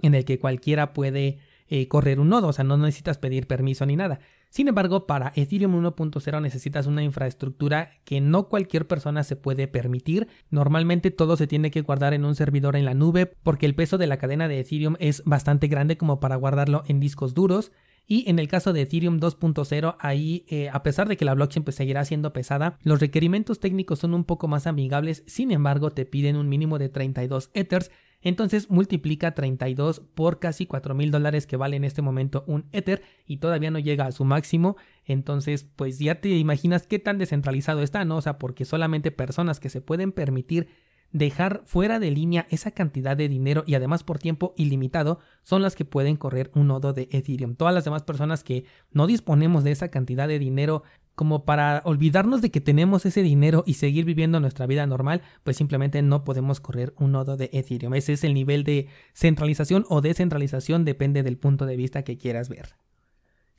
en 0.00 0.14
el 0.14 0.24
que 0.24 0.38
cualquiera 0.38 0.92
puede 0.92 1.38
eh, 1.68 1.88
correr 1.88 2.20
un 2.20 2.28
nodo, 2.28 2.48
o 2.48 2.52
sea, 2.52 2.64
no 2.64 2.76
necesitas 2.76 3.18
pedir 3.18 3.46
permiso 3.46 3.86
ni 3.86 3.96
nada. 3.96 4.20
Sin 4.50 4.68
embargo, 4.68 5.06
para 5.06 5.32
Ethereum 5.34 5.82
1.0 5.82 6.42
necesitas 6.42 6.86
una 6.86 7.02
infraestructura 7.02 7.88
que 8.04 8.20
no 8.20 8.50
cualquier 8.50 8.86
persona 8.86 9.24
se 9.24 9.36
puede 9.36 9.66
permitir. 9.66 10.28
Normalmente 10.50 11.10
todo 11.10 11.38
se 11.38 11.46
tiene 11.46 11.70
que 11.70 11.80
guardar 11.80 12.12
en 12.12 12.26
un 12.26 12.34
servidor 12.34 12.76
en 12.76 12.84
la 12.84 12.92
nube 12.92 13.24
porque 13.24 13.64
el 13.64 13.74
peso 13.74 13.96
de 13.96 14.06
la 14.06 14.18
cadena 14.18 14.48
de 14.48 14.60
Ethereum 14.60 14.96
es 14.98 15.22
bastante 15.24 15.68
grande 15.68 15.96
como 15.96 16.20
para 16.20 16.36
guardarlo 16.36 16.82
en 16.86 17.00
discos 17.00 17.32
duros. 17.32 17.72
Y 18.06 18.28
en 18.28 18.38
el 18.38 18.48
caso 18.48 18.72
de 18.72 18.82
Ethereum 18.82 19.20
2.0, 19.20 19.96
ahí, 19.98 20.44
eh, 20.48 20.68
a 20.70 20.82
pesar 20.82 21.08
de 21.08 21.16
que 21.16 21.24
la 21.24 21.34
blockchain 21.34 21.64
pues, 21.64 21.76
seguirá 21.76 22.04
siendo 22.04 22.32
pesada, 22.32 22.78
los 22.82 23.00
requerimientos 23.00 23.60
técnicos 23.60 24.00
son 24.00 24.14
un 24.14 24.24
poco 24.24 24.48
más 24.48 24.66
amigables, 24.66 25.22
sin 25.26 25.50
embargo 25.52 25.90
te 25.90 26.04
piden 26.04 26.36
un 26.36 26.48
mínimo 26.48 26.78
de 26.78 26.88
32 26.88 27.50
Ethers, 27.54 27.90
entonces 28.22 28.70
multiplica 28.70 29.34
32 29.34 30.00
por 30.14 30.38
casi 30.38 30.66
4 30.66 30.94
mil 30.94 31.10
dólares 31.10 31.46
que 31.46 31.56
vale 31.56 31.76
en 31.76 31.84
este 31.84 32.02
momento 32.02 32.44
un 32.46 32.66
Ether 32.72 33.02
y 33.26 33.38
todavía 33.38 33.70
no 33.70 33.80
llega 33.80 34.06
a 34.06 34.12
su 34.12 34.24
máximo. 34.24 34.76
Entonces, 35.04 35.64
pues 35.64 35.98
ya 35.98 36.20
te 36.20 36.28
imaginas 36.28 36.86
qué 36.86 37.00
tan 37.00 37.18
descentralizado 37.18 37.82
está, 37.82 38.04
¿no? 38.04 38.16
O 38.18 38.22
sea, 38.22 38.38
porque 38.38 38.64
solamente 38.64 39.10
personas 39.10 39.58
que 39.58 39.70
se 39.70 39.80
pueden 39.80 40.12
permitir 40.12 40.68
dejar 41.12 41.62
fuera 41.64 41.98
de 41.98 42.10
línea 42.10 42.46
esa 42.50 42.70
cantidad 42.70 43.16
de 43.16 43.28
dinero 43.28 43.64
y 43.66 43.74
además 43.74 44.02
por 44.02 44.18
tiempo 44.18 44.54
ilimitado 44.56 45.18
son 45.42 45.62
las 45.62 45.76
que 45.76 45.84
pueden 45.84 46.16
correr 46.16 46.50
un 46.54 46.68
nodo 46.68 46.92
de 46.92 47.08
Ethereum. 47.10 47.54
Todas 47.54 47.74
las 47.74 47.84
demás 47.84 48.02
personas 48.02 48.42
que 48.44 48.64
no 48.92 49.06
disponemos 49.06 49.64
de 49.64 49.72
esa 49.72 49.88
cantidad 49.88 50.28
de 50.28 50.38
dinero 50.38 50.82
como 51.14 51.44
para 51.44 51.82
olvidarnos 51.84 52.40
de 52.40 52.50
que 52.50 52.60
tenemos 52.60 53.04
ese 53.04 53.22
dinero 53.22 53.64
y 53.66 53.74
seguir 53.74 54.06
viviendo 54.06 54.40
nuestra 54.40 54.66
vida 54.66 54.86
normal, 54.86 55.20
pues 55.44 55.58
simplemente 55.58 56.00
no 56.00 56.24
podemos 56.24 56.60
correr 56.60 56.94
un 56.98 57.12
nodo 57.12 57.36
de 57.36 57.50
Ethereum. 57.52 57.94
Ese 57.94 58.14
es 58.14 58.24
el 58.24 58.32
nivel 58.32 58.64
de 58.64 58.88
centralización 59.12 59.84
o 59.88 60.00
descentralización, 60.00 60.84
depende 60.84 61.22
del 61.22 61.36
punto 61.36 61.66
de 61.66 61.76
vista 61.76 62.02
que 62.02 62.16
quieras 62.16 62.48
ver. 62.48 62.76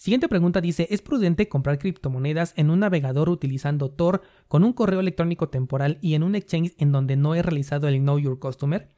Siguiente 0.03 0.27
pregunta 0.27 0.59
dice, 0.59 0.85
¿es 0.91 1.01
prudente 1.01 1.47
comprar 1.47 1.79
criptomonedas 1.79 2.53
en 2.57 2.69
un 2.69 2.81
navegador 2.81 3.29
utilizando 3.29 3.89
Tor 3.89 4.21
con 4.49 4.65
un 4.65 4.73
correo 4.73 4.99
electrónico 4.99 5.47
temporal 5.47 5.97
y 6.01 6.15
en 6.15 6.23
un 6.23 6.35
exchange 6.35 6.73
en 6.77 6.91
donde 6.91 7.15
no 7.15 7.35
he 7.35 7.41
realizado 7.41 7.87
el 7.87 7.99
Know 7.99 8.19
Your 8.19 8.37
Customer? 8.37 8.89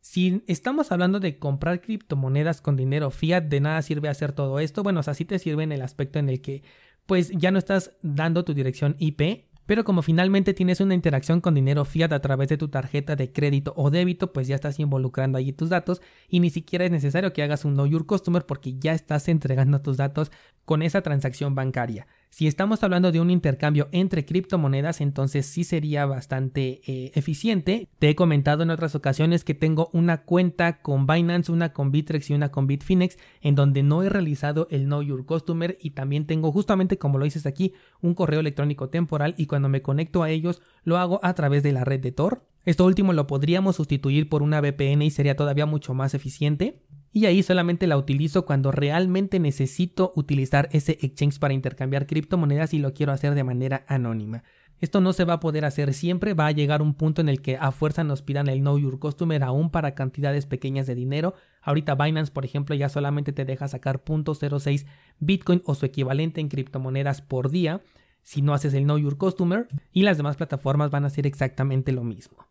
Si 0.00 0.44
estamos 0.46 0.92
hablando 0.92 1.18
de 1.18 1.40
comprar 1.40 1.80
criptomonedas 1.80 2.60
con 2.60 2.76
dinero 2.76 3.10
fiat, 3.10 3.42
de 3.42 3.58
nada 3.58 3.82
sirve 3.82 4.08
hacer 4.08 4.30
todo 4.30 4.60
esto. 4.60 4.84
Bueno, 4.84 5.00
o 5.00 5.02
sea, 5.02 5.14
sí 5.14 5.24
te 5.24 5.40
sirve 5.40 5.64
en 5.64 5.72
el 5.72 5.82
aspecto 5.82 6.20
en 6.20 6.28
el 6.28 6.40
que 6.40 6.62
pues 7.06 7.32
ya 7.32 7.50
no 7.50 7.58
estás 7.58 7.96
dando 8.00 8.44
tu 8.44 8.54
dirección 8.54 8.94
IP, 9.00 9.49
pero 9.70 9.84
como 9.84 10.02
finalmente 10.02 10.52
tienes 10.52 10.80
una 10.80 10.96
interacción 10.96 11.40
con 11.40 11.54
dinero 11.54 11.84
fiat 11.84 12.12
a 12.12 12.20
través 12.20 12.48
de 12.48 12.56
tu 12.56 12.66
tarjeta 12.66 13.14
de 13.14 13.30
crédito 13.30 13.72
o 13.76 13.88
débito, 13.88 14.32
pues 14.32 14.48
ya 14.48 14.56
estás 14.56 14.80
involucrando 14.80 15.38
allí 15.38 15.52
tus 15.52 15.68
datos 15.68 16.02
y 16.28 16.40
ni 16.40 16.50
siquiera 16.50 16.86
es 16.86 16.90
necesario 16.90 17.32
que 17.32 17.44
hagas 17.44 17.64
un 17.64 17.74
Know 17.74 17.86
Your 17.86 18.04
Customer 18.04 18.44
porque 18.44 18.76
ya 18.80 18.94
estás 18.94 19.28
entregando 19.28 19.80
tus 19.80 19.96
datos 19.96 20.32
con 20.64 20.82
esa 20.82 21.02
transacción 21.02 21.54
bancaria. 21.54 22.08
Si 22.30 22.46
estamos 22.46 22.84
hablando 22.84 23.10
de 23.10 23.20
un 23.20 23.28
intercambio 23.28 23.88
entre 23.90 24.24
criptomonedas, 24.24 25.00
entonces 25.00 25.46
sí 25.46 25.64
sería 25.64 26.06
bastante 26.06 26.80
eh, 26.86 27.10
eficiente. 27.16 27.88
Te 27.98 28.08
he 28.08 28.14
comentado 28.14 28.62
en 28.62 28.70
otras 28.70 28.94
ocasiones 28.94 29.42
que 29.42 29.52
tengo 29.52 29.90
una 29.92 30.22
cuenta 30.22 30.80
con 30.80 31.08
Binance, 31.08 31.50
una 31.50 31.72
con 31.72 31.90
Bitrex 31.90 32.30
y 32.30 32.34
una 32.34 32.52
con 32.52 32.68
Bitfinex, 32.68 33.18
en 33.40 33.56
donde 33.56 33.82
no 33.82 34.04
he 34.04 34.08
realizado 34.08 34.68
el 34.70 34.84
Know 34.84 35.02
Your 35.02 35.26
Customer 35.26 35.76
y 35.80 35.90
también 35.90 36.24
tengo 36.24 36.52
justamente 36.52 36.98
como 36.98 37.18
lo 37.18 37.24
dices 37.24 37.46
aquí 37.46 37.74
un 38.00 38.14
correo 38.14 38.38
electrónico 38.38 38.90
temporal 38.90 39.34
y 39.36 39.46
cuando 39.46 39.68
me 39.68 39.82
conecto 39.82 40.22
a 40.22 40.30
ellos 40.30 40.62
lo 40.84 40.98
hago 40.98 41.18
a 41.24 41.34
través 41.34 41.64
de 41.64 41.72
la 41.72 41.82
red 41.82 41.98
de 41.98 42.12
Tor. 42.12 42.46
Esto 42.64 42.84
último 42.86 43.12
lo 43.12 43.26
podríamos 43.26 43.74
sustituir 43.74 44.28
por 44.28 44.44
una 44.44 44.60
VPN 44.60 45.02
y 45.02 45.10
sería 45.10 45.34
todavía 45.34 45.66
mucho 45.66 45.94
más 45.94 46.14
eficiente 46.14 46.80
y 47.12 47.26
ahí 47.26 47.42
solamente 47.42 47.86
la 47.86 47.96
utilizo 47.96 48.46
cuando 48.46 48.70
realmente 48.70 49.40
necesito 49.40 50.12
utilizar 50.14 50.68
ese 50.72 50.92
exchange 51.00 51.38
para 51.38 51.54
intercambiar 51.54 52.06
criptomonedas 52.06 52.72
y 52.74 52.78
lo 52.78 52.94
quiero 52.94 53.12
hacer 53.12 53.34
de 53.34 53.44
manera 53.44 53.84
anónima. 53.88 54.44
Esto 54.78 55.02
no 55.02 55.12
se 55.12 55.24
va 55.24 55.34
a 55.34 55.40
poder 55.40 55.66
hacer 55.66 55.92
siempre, 55.92 56.32
va 56.32 56.46
a 56.46 56.52
llegar 56.52 56.80
un 56.80 56.94
punto 56.94 57.20
en 57.20 57.28
el 57.28 57.42
que 57.42 57.58
a 57.58 57.70
fuerza 57.70 58.02
nos 58.02 58.22
pidan 58.22 58.48
el 58.48 58.60
Know 58.60 58.78
Your 58.78 58.98
Customer 58.98 59.42
aún 59.42 59.70
para 59.70 59.94
cantidades 59.94 60.46
pequeñas 60.46 60.86
de 60.86 60.94
dinero. 60.94 61.34
Ahorita 61.60 61.96
Binance, 61.96 62.32
por 62.32 62.46
ejemplo, 62.46 62.74
ya 62.74 62.88
solamente 62.88 63.32
te 63.32 63.44
deja 63.44 63.68
sacar 63.68 64.02
.06 64.02 64.86
Bitcoin 65.18 65.62
o 65.66 65.74
su 65.74 65.84
equivalente 65.84 66.40
en 66.40 66.48
criptomonedas 66.48 67.20
por 67.20 67.50
día 67.50 67.82
si 68.22 68.42
no 68.42 68.54
haces 68.54 68.74
el 68.74 68.84
Know 68.84 68.98
Your 68.98 69.18
Customer 69.18 69.68
y 69.92 70.02
las 70.02 70.16
demás 70.16 70.36
plataformas 70.36 70.90
van 70.90 71.04
a 71.04 71.08
hacer 71.08 71.26
exactamente 71.26 71.92
lo 71.92 72.04
mismo. 72.04 72.49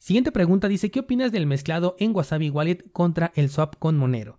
Siguiente 0.00 0.32
pregunta 0.32 0.66
dice, 0.66 0.90
¿qué 0.90 1.00
opinas 1.00 1.30
del 1.30 1.44
mezclado 1.44 1.94
en 1.98 2.16
Wasabi 2.16 2.48
Wallet 2.48 2.90
contra 2.90 3.32
el 3.34 3.50
swap 3.50 3.76
con 3.78 3.98
Monero? 3.98 4.38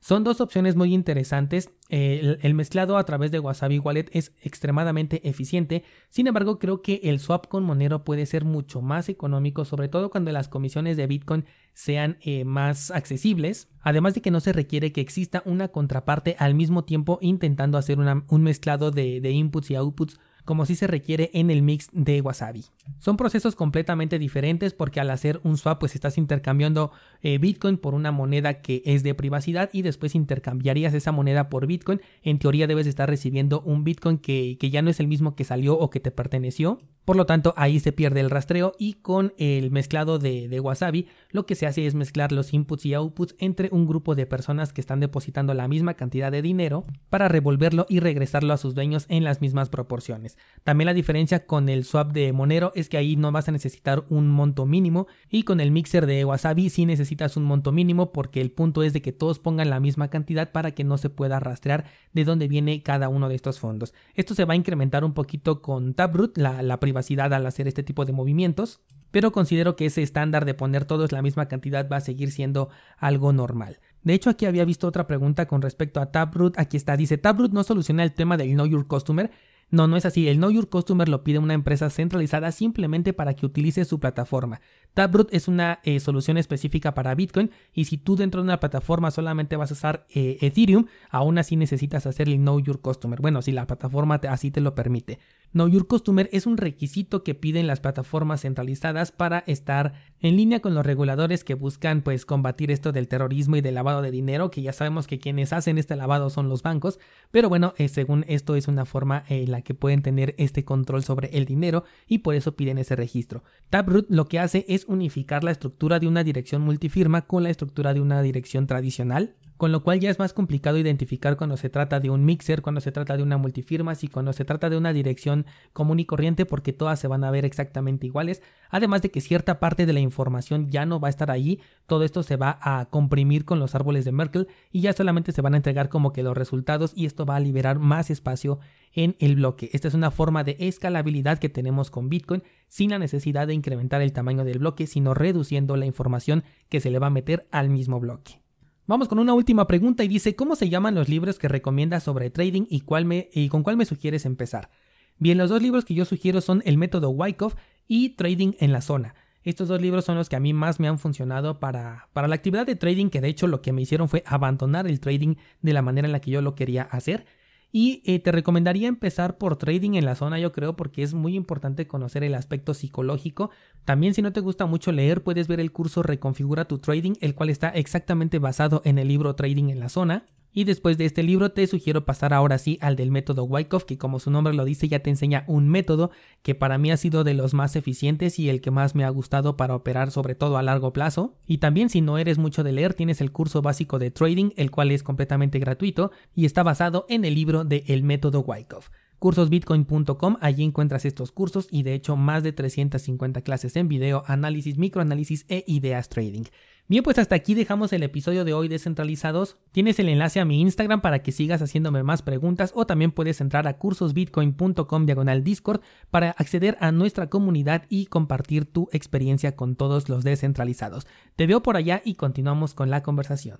Son 0.00 0.24
dos 0.24 0.40
opciones 0.40 0.74
muy 0.74 0.94
interesantes. 0.94 1.70
El, 1.90 2.54
mezclado 2.54 2.96
a 2.96 3.04
través 3.04 3.30
de 3.30 3.38
Wasabi 3.38 3.78
Wallet 3.78 4.06
es 4.12 4.32
extremadamente 4.42 5.28
eficiente. 5.28 5.84
Sin 6.08 6.28
embargo, 6.28 6.58
creo 6.58 6.80
que 6.80 7.02
el 7.04 7.18
swap 7.20 7.46
con 7.48 7.62
Monero 7.62 8.04
puede 8.04 8.24
ser 8.24 8.46
mucho 8.46 8.80
más 8.80 9.10
económico, 9.10 9.66
sobre 9.66 9.88
todo 9.88 10.08
cuando 10.08 10.32
las 10.32 10.48
comisiones 10.48 10.96
de 10.96 11.06
Bitcoin 11.06 11.44
sean 11.74 12.16
eh, 12.22 12.46
más 12.46 12.90
accesibles. 12.90 13.68
Además 13.82 14.14
de 14.14 14.22
que 14.22 14.30
no 14.30 14.40
se 14.40 14.54
requiere 14.54 14.92
que 14.92 15.02
exista 15.02 15.42
una 15.44 15.68
contraparte 15.68 16.36
al 16.38 16.54
mismo 16.54 16.84
tiempo 16.84 17.18
intentando 17.20 17.76
hacer 17.76 17.98
un 17.98 18.42
mezclado 18.42 18.90
de 18.90 19.30
inputs 19.30 19.70
y 19.70 19.74
outputs 19.74 20.18
como 20.44 20.66
si 20.66 20.74
se 20.74 20.86
requiere 20.86 21.30
en 21.34 21.50
el 21.50 21.62
mix 21.62 21.88
de 21.92 22.20
Wasabi. 22.20 22.64
Son 22.98 23.16
procesos 23.16 23.54
completamente 23.54 24.18
diferentes 24.18 24.74
porque 24.74 25.00
al 25.00 25.10
hacer 25.10 25.40
un 25.44 25.56
swap 25.56 25.80
pues 25.80 25.94
estás 25.94 26.18
intercambiando 26.18 26.92
eh, 27.20 27.38
Bitcoin 27.38 27.76
por 27.76 27.94
una 27.94 28.12
moneda 28.12 28.60
que 28.60 28.82
es 28.84 29.02
de 29.02 29.14
privacidad 29.14 29.70
y 29.72 29.82
después 29.82 30.14
intercambiarías 30.14 30.94
esa 30.94 31.12
moneda 31.12 31.48
por 31.48 31.66
Bitcoin. 31.66 32.00
En 32.22 32.38
teoría 32.38 32.66
debes 32.66 32.86
estar 32.86 33.08
recibiendo 33.08 33.60
un 33.62 33.84
Bitcoin 33.84 34.18
que, 34.18 34.56
que 34.58 34.70
ya 34.70 34.82
no 34.82 34.90
es 34.90 35.00
el 35.00 35.08
mismo 35.08 35.34
que 35.34 35.44
salió 35.44 35.78
o 35.78 35.90
que 35.90 36.00
te 36.00 36.10
perteneció. 36.10 36.78
Por 37.04 37.16
lo 37.16 37.26
tanto, 37.26 37.52
ahí 37.56 37.80
se 37.80 37.90
pierde 37.90 38.20
el 38.20 38.30
rastreo 38.30 38.74
y 38.78 38.94
con 38.94 39.34
el 39.36 39.72
mezclado 39.72 40.20
de, 40.20 40.48
de, 40.48 40.60
Wasabi 40.60 41.08
lo 41.30 41.46
que 41.46 41.56
se 41.56 41.66
hace 41.66 41.84
es 41.84 41.96
mezclar 41.96 42.30
los 42.30 42.52
inputs 42.54 42.86
y 42.86 42.94
outputs 42.94 43.34
entre 43.38 43.70
un 43.72 43.88
grupo 43.88 44.14
de 44.14 44.24
personas 44.24 44.72
que 44.72 44.80
están 44.80 45.00
depositando 45.00 45.52
la 45.52 45.66
misma 45.66 45.94
cantidad 45.94 46.30
de 46.30 46.42
dinero 46.42 46.84
para 47.10 47.26
revolverlo 47.26 47.86
y 47.88 47.98
regresarlo 47.98 48.52
a 48.52 48.56
sus 48.56 48.76
dueños 48.76 49.06
en 49.08 49.24
las 49.24 49.40
mismas 49.40 49.68
proporciones. 49.68 50.31
También 50.64 50.86
la 50.86 50.94
diferencia 50.94 51.44
con 51.46 51.68
el 51.68 51.84
swap 51.84 52.12
de 52.12 52.32
Monero 52.32 52.72
es 52.76 52.88
que 52.88 52.96
ahí 52.96 53.16
no 53.16 53.32
vas 53.32 53.48
a 53.48 53.52
necesitar 53.52 54.04
un 54.08 54.28
monto 54.28 54.64
mínimo 54.64 55.08
y 55.28 55.42
con 55.42 55.60
el 55.60 55.72
mixer 55.72 56.06
de 56.06 56.24
Wasabi 56.24 56.70
sí 56.70 56.86
necesitas 56.86 57.36
un 57.36 57.44
monto 57.44 57.72
mínimo 57.72 58.12
porque 58.12 58.40
el 58.40 58.52
punto 58.52 58.84
es 58.84 58.92
de 58.92 59.02
que 59.02 59.12
todos 59.12 59.40
pongan 59.40 59.70
la 59.70 59.80
misma 59.80 60.08
cantidad 60.08 60.52
para 60.52 60.70
que 60.70 60.84
no 60.84 60.98
se 60.98 61.10
pueda 61.10 61.40
rastrear 61.40 61.86
de 62.12 62.24
dónde 62.24 62.46
viene 62.46 62.82
cada 62.82 63.08
uno 63.08 63.28
de 63.28 63.34
estos 63.34 63.58
fondos. 63.58 63.92
Esto 64.14 64.34
se 64.34 64.44
va 64.44 64.54
a 64.54 64.56
incrementar 64.56 65.04
un 65.04 65.14
poquito 65.14 65.62
con 65.62 65.94
Taproot, 65.94 66.38
la, 66.38 66.62
la 66.62 66.78
privacidad 66.78 67.34
al 67.34 67.46
hacer 67.46 67.66
este 67.66 67.82
tipo 67.82 68.04
de 68.04 68.12
movimientos, 68.12 68.80
pero 69.10 69.32
considero 69.32 69.76
que 69.76 69.86
ese 69.86 70.02
estándar 70.02 70.44
de 70.44 70.54
poner 70.54 70.84
todos 70.84 71.12
la 71.12 71.22
misma 71.22 71.46
cantidad 71.46 71.88
va 71.88 71.96
a 71.96 72.00
seguir 72.00 72.30
siendo 72.30 72.70
algo 72.98 73.32
normal. 73.32 73.78
De 74.02 74.14
hecho, 74.14 74.30
aquí 74.30 74.46
había 74.46 74.64
visto 74.64 74.88
otra 74.88 75.06
pregunta 75.06 75.46
con 75.46 75.62
respecto 75.62 76.00
a 76.00 76.10
Taproot. 76.10 76.58
Aquí 76.58 76.76
está, 76.76 76.96
dice, 76.96 77.18
Taproot 77.18 77.52
no 77.52 77.62
soluciona 77.62 78.02
el 78.02 78.12
tema 78.12 78.36
del 78.36 78.52
Know 78.52 78.66
Your 78.66 78.86
Customer. 78.86 79.30
No, 79.72 79.88
no 79.88 79.96
es 79.96 80.04
así. 80.04 80.28
El 80.28 80.36
Know 80.36 80.50
Your 80.50 80.68
Customer 80.68 81.08
lo 81.08 81.24
pide 81.24 81.38
una 81.38 81.54
empresa 81.54 81.88
centralizada 81.88 82.52
simplemente 82.52 83.14
para 83.14 83.34
que 83.34 83.46
utilice 83.46 83.86
su 83.86 83.98
plataforma. 83.98 84.60
Taproot 84.94 85.32
es 85.32 85.48
una 85.48 85.80
eh, 85.84 86.00
solución 86.00 86.36
específica 86.36 86.94
para 86.94 87.14
Bitcoin 87.14 87.50
y 87.72 87.86
si 87.86 87.96
tú 87.96 88.16
dentro 88.16 88.40
de 88.40 88.44
una 88.44 88.60
plataforma 88.60 89.10
solamente 89.10 89.56
vas 89.56 89.70
a 89.70 89.74
usar 89.74 90.06
eh, 90.14 90.38
Ethereum, 90.40 90.86
aún 91.10 91.38
así 91.38 91.56
necesitas 91.56 92.06
hacer 92.06 92.28
el 92.28 92.36
Know 92.36 92.60
Your 92.60 92.80
Customer. 92.80 93.20
Bueno, 93.20 93.40
si 93.42 93.52
la 93.52 93.66
plataforma 93.66 94.20
así 94.28 94.50
te 94.50 94.60
lo 94.60 94.74
permite. 94.74 95.18
Know 95.52 95.68
Your 95.68 95.86
Customer 95.86 96.28
es 96.32 96.46
un 96.46 96.56
requisito 96.56 97.22
que 97.22 97.34
piden 97.34 97.66
las 97.66 97.80
plataformas 97.80 98.42
centralizadas 98.42 99.12
para 99.12 99.40
estar 99.46 99.92
en 100.20 100.36
línea 100.36 100.60
con 100.60 100.74
los 100.74 100.86
reguladores 100.86 101.44
que 101.44 101.54
buscan 101.54 102.02
pues 102.02 102.24
combatir 102.24 102.70
esto 102.70 102.92
del 102.92 103.08
terrorismo 103.08 103.56
y 103.56 103.60
del 103.60 103.74
lavado 103.74 104.00
de 104.00 104.10
dinero, 104.10 104.50
que 104.50 104.62
ya 104.62 104.72
sabemos 104.72 105.06
que 105.06 105.18
quienes 105.18 105.52
hacen 105.52 105.76
este 105.76 105.96
lavado 105.96 106.30
son 106.30 106.48
los 106.48 106.62
bancos, 106.62 106.98
pero 107.30 107.48
bueno, 107.48 107.74
eh, 107.76 107.88
según 107.88 108.24
esto 108.28 108.56
es 108.56 108.66
una 108.66 108.86
forma 108.86 109.24
en 109.28 109.50
la 109.50 109.62
que 109.62 109.74
pueden 109.74 110.00
tener 110.00 110.34
este 110.38 110.64
control 110.64 111.04
sobre 111.04 111.36
el 111.36 111.44
dinero 111.44 111.84
y 112.06 112.18
por 112.18 112.34
eso 112.34 112.56
piden 112.56 112.78
ese 112.78 112.96
registro. 112.96 113.42
Taproot 113.68 114.06
lo 114.08 114.26
que 114.28 114.38
hace 114.38 114.64
es 114.68 114.81
unificar 114.88 115.44
la 115.44 115.50
estructura 115.50 115.98
de 115.98 116.08
una 116.08 116.24
dirección 116.24 116.62
multifirma 116.62 117.22
con 117.22 117.42
la 117.42 117.50
estructura 117.50 117.94
de 117.94 118.00
una 118.00 118.22
dirección 118.22 118.66
tradicional 118.66 119.34
con 119.62 119.70
lo 119.70 119.84
cual 119.84 120.00
ya 120.00 120.10
es 120.10 120.18
más 120.18 120.32
complicado 120.32 120.76
identificar 120.76 121.36
cuando 121.36 121.56
se 121.56 121.70
trata 121.70 122.00
de 122.00 122.10
un 122.10 122.24
mixer, 122.24 122.62
cuando 122.62 122.80
se 122.80 122.90
trata 122.90 123.16
de 123.16 123.22
una 123.22 123.36
multifirma, 123.36 123.92
y 124.02 124.08
cuando 124.08 124.32
se 124.32 124.44
trata 124.44 124.68
de 124.68 124.76
una 124.76 124.92
dirección 124.92 125.46
común 125.72 126.00
y 126.00 126.04
corriente 126.04 126.46
porque 126.46 126.72
todas 126.72 126.98
se 126.98 127.06
van 127.06 127.22
a 127.22 127.30
ver 127.30 127.44
exactamente 127.44 128.06
iguales, 128.06 128.42
además 128.70 129.02
de 129.02 129.12
que 129.12 129.20
cierta 129.20 129.60
parte 129.60 129.86
de 129.86 129.92
la 129.92 130.00
información 130.00 130.68
ya 130.68 130.84
no 130.84 130.98
va 130.98 131.06
a 131.06 131.10
estar 131.10 131.30
ahí, 131.30 131.60
todo 131.86 132.02
esto 132.02 132.24
se 132.24 132.34
va 132.34 132.58
a 132.60 132.86
comprimir 132.86 133.44
con 133.44 133.60
los 133.60 133.76
árboles 133.76 134.04
de 134.04 134.10
Merkle 134.10 134.48
y 134.72 134.80
ya 134.80 134.94
solamente 134.94 135.30
se 135.30 135.42
van 135.42 135.54
a 135.54 135.58
entregar 135.58 135.88
como 135.88 136.12
que 136.12 136.24
los 136.24 136.36
resultados 136.36 136.92
y 136.96 137.06
esto 137.06 137.24
va 137.24 137.36
a 137.36 137.40
liberar 137.40 137.78
más 137.78 138.10
espacio 138.10 138.58
en 138.92 139.14
el 139.20 139.36
bloque. 139.36 139.70
Esta 139.72 139.86
es 139.86 139.94
una 139.94 140.10
forma 140.10 140.42
de 140.42 140.56
escalabilidad 140.58 141.38
que 141.38 141.48
tenemos 141.48 141.92
con 141.92 142.08
Bitcoin 142.08 142.42
sin 142.66 142.90
la 142.90 142.98
necesidad 142.98 143.46
de 143.46 143.54
incrementar 143.54 144.02
el 144.02 144.12
tamaño 144.12 144.42
del 144.42 144.58
bloque, 144.58 144.88
sino 144.88 145.14
reduciendo 145.14 145.76
la 145.76 145.86
información 145.86 146.42
que 146.68 146.80
se 146.80 146.90
le 146.90 146.98
va 146.98 147.06
a 147.06 147.10
meter 147.10 147.46
al 147.52 147.68
mismo 147.68 148.00
bloque. 148.00 148.41
Vamos 148.86 149.06
con 149.06 149.20
una 149.20 149.32
última 149.32 149.68
pregunta 149.68 150.02
y 150.02 150.08
dice, 150.08 150.34
¿cómo 150.34 150.56
se 150.56 150.68
llaman 150.68 150.96
los 150.96 151.08
libros 151.08 151.38
que 151.38 151.46
recomiendas 151.46 152.02
sobre 152.02 152.30
trading 152.30 152.66
y, 152.68 152.80
cuál 152.80 153.04
me, 153.04 153.28
con 153.48 153.62
cuál 153.62 153.76
me 153.76 153.84
sugieres 153.84 154.26
empezar? 154.26 154.70
Bien, 155.18 155.38
los 155.38 155.50
dos 155.50 155.62
libros 155.62 155.84
que 155.84 155.94
yo 155.94 156.04
sugiero 156.04 156.40
son 156.40 156.62
El 156.64 156.78
método 156.78 157.10
Wyckoff 157.10 157.54
y 157.86 158.10
Trading 158.10 158.54
en 158.58 158.72
la 158.72 158.80
zona. 158.80 159.14
Estos 159.44 159.68
dos 159.68 159.80
libros 159.80 160.04
son 160.04 160.16
los 160.16 160.28
que 160.28 160.34
a 160.34 160.40
mí 160.40 160.52
más 160.52 160.80
me 160.80 160.88
han 160.88 160.98
funcionado 160.98 161.60
para, 161.60 162.08
para 162.12 162.26
la 162.26 162.34
actividad 162.34 162.66
de 162.66 162.74
trading, 162.74 163.08
que 163.08 163.20
de 163.20 163.28
hecho 163.28 163.46
lo 163.46 163.62
que 163.62 163.72
me 163.72 163.82
hicieron 163.82 164.08
fue 164.08 164.24
abandonar 164.26 164.88
el 164.88 164.98
trading 164.98 165.36
de 165.60 165.72
la 165.72 165.82
manera 165.82 166.06
en 166.06 166.12
la 166.12 166.20
que 166.20 166.32
yo 166.32 166.42
lo 166.42 166.56
quería 166.56 166.82
hacer. 166.82 167.24
Y 167.72 168.02
eh, 168.04 168.18
te 168.18 168.32
recomendaría 168.32 168.86
empezar 168.86 169.38
por 169.38 169.56
trading 169.56 169.94
en 169.94 170.04
la 170.04 170.14
zona, 170.14 170.38
yo 170.38 170.52
creo, 170.52 170.76
porque 170.76 171.02
es 171.02 171.14
muy 171.14 171.34
importante 171.34 171.86
conocer 171.86 172.22
el 172.22 172.34
aspecto 172.34 172.74
psicológico. 172.74 173.50
También 173.86 174.12
si 174.12 174.20
no 174.20 174.32
te 174.32 174.40
gusta 174.40 174.66
mucho 174.66 174.92
leer, 174.92 175.22
puedes 175.22 175.48
ver 175.48 175.58
el 175.58 175.72
curso 175.72 176.02
Reconfigura 176.02 176.66
tu 176.66 176.78
Trading, 176.78 177.14
el 177.22 177.34
cual 177.34 177.48
está 177.48 177.70
exactamente 177.70 178.38
basado 178.38 178.82
en 178.84 178.98
el 178.98 179.08
libro 179.08 179.34
Trading 179.34 179.70
en 179.70 179.80
la 179.80 179.88
zona. 179.88 180.26
Y 180.52 180.64
después 180.64 180.98
de 180.98 181.06
este 181.06 181.22
libro 181.22 181.52
te 181.52 181.66
sugiero 181.66 182.04
pasar 182.04 182.34
ahora 182.34 182.58
sí 182.58 182.78
al 182.82 182.94
del 182.94 183.10
método 183.10 183.44
Wyckoff, 183.44 183.84
que 183.84 183.96
como 183.96 184.18
su 184.18 184.30
nombre 184.30 184.52
lo 184.52 184.64
dice 184.64 184.86
ya 184.86 185.00
te 185.00 185.08
enseña 185.08 185.44
un 185.46 185.68
método 185.68 186.10
que 186.42 186.54
para 186.54 186.76
mí 186.76 186.90
ha 186.90 186.96
sido 186.96 187.24
de 187.24 187.32
los 187.32 187.54
más 187.54 187.74
eficientes 187.74 188.38
y 188.38 188.50
el 188.50 188.60
que 188.60 188.70
más 188.70 188.94
me 188.94 189.04
ha 189.04 189.10
gustado 189.10 189.56
para 189.56 189.74
operar 189.74 190.10
sobre 190.10 190.34
todo 190.34 190.58
a 190.58 190.62
largo 190.62 190.92
plazo. 190.92 191.38
Y 191.46 191.58
también 191.58 191.88
si 191.88 192.02
no 192.02 192.18
eres 192.18 192.36
mucho 192.36 192.64
de 192.64 192.72
leer 192.72 192.92
tienes 192.92 193.20
el 193.20 193.32
curso 193.32 193.62
básico 193.62 193.98
de 193.98 194.10
trading, 194.10 194.50
el 194.56 194.70
cual 194.70 194.90
es 194.90 195.02
completamente 195.02 195.58
gratuito 195.58 196.10
y 196.34 196.44
está 196.44 196.62
basado 196.62 197.06
en 197.08 197.24
el 197.24 197.34
libro 197.34 197.64
de 197.64 197.84
El 197.86 198.02
método 198.02 198.40
Wyckoff 198.40 198.90
cursosbitcoin.com, 199.22 200.36
allí 200.40 200.64
encuentras 200.64 201.04
estos 201.04 201.30
cursos 201.30 201.68
y 201.70 201.84
de 201.84 201.94
hecho 201.94 202.16
más 202.16 202.42
de 202.42 202.52
350 202.52 203.42
clases 203.42 203.76
en 203.76 203.86
video, 203.86 204.24
análisis, 204.26 204.78
microanálisis 204.78 205.46
e 205.48 205.62
ideas 205.68 206.08
trading. 206.08 206.42
Bien, 206.88 207.02
pues 207.02 207.18
hasta 207.18 207.34
aquí 207.34 207.54
dejamos 207.54 207.92
el 207.92 208.02
episodio 208.02 208.44
de 208.44 208.52
hoy 208.52 208.68
descentralizados. 208.68 209.56
Tienes 209.70 209.98
el 209.98 210.08
enlace 210.08 210.40
a 210.40 210.44
mi 210.44 210.60
Instagram 210.60 211.00
para 211.00 211.22
que 211.22 211.32
sigas 211.32 211.62
haciéndome 211.62 212.02
más 212.02 212.22
preguntas 212.22 212.72
o 212.74 212.86
también 212.86 213.12
puedes 213.12 213.40
entrar 213.40 213.66
a 213.66 213.78
cursosbitcoin.com 213.78 215.06
diagonal 215.06 215.44
Discord 215.44 215.80
para 216.10 216.30
acceder 216.32 216.76
a 216.80 216.92
nuestra 216.92 217.30
comunidad 217.30 217.84
y 217.88 218.06
compartir 218.06 218.66
tu 218.66 218.88
experiencia 218.92 219.56
con 219.56 219.76
todos 219.76 220.08
los 220.08 220.24
descentralizados. 220.24 221.06
Te 221.36 221.46
veo 221.46 221.62
por 221.62 221.76
allá 221.76 222.02
y 222.04 222.16
continuamos 222.16 222.74
con 222.74 222.90
la 222.90 223.02
conversación. 223.02 223.58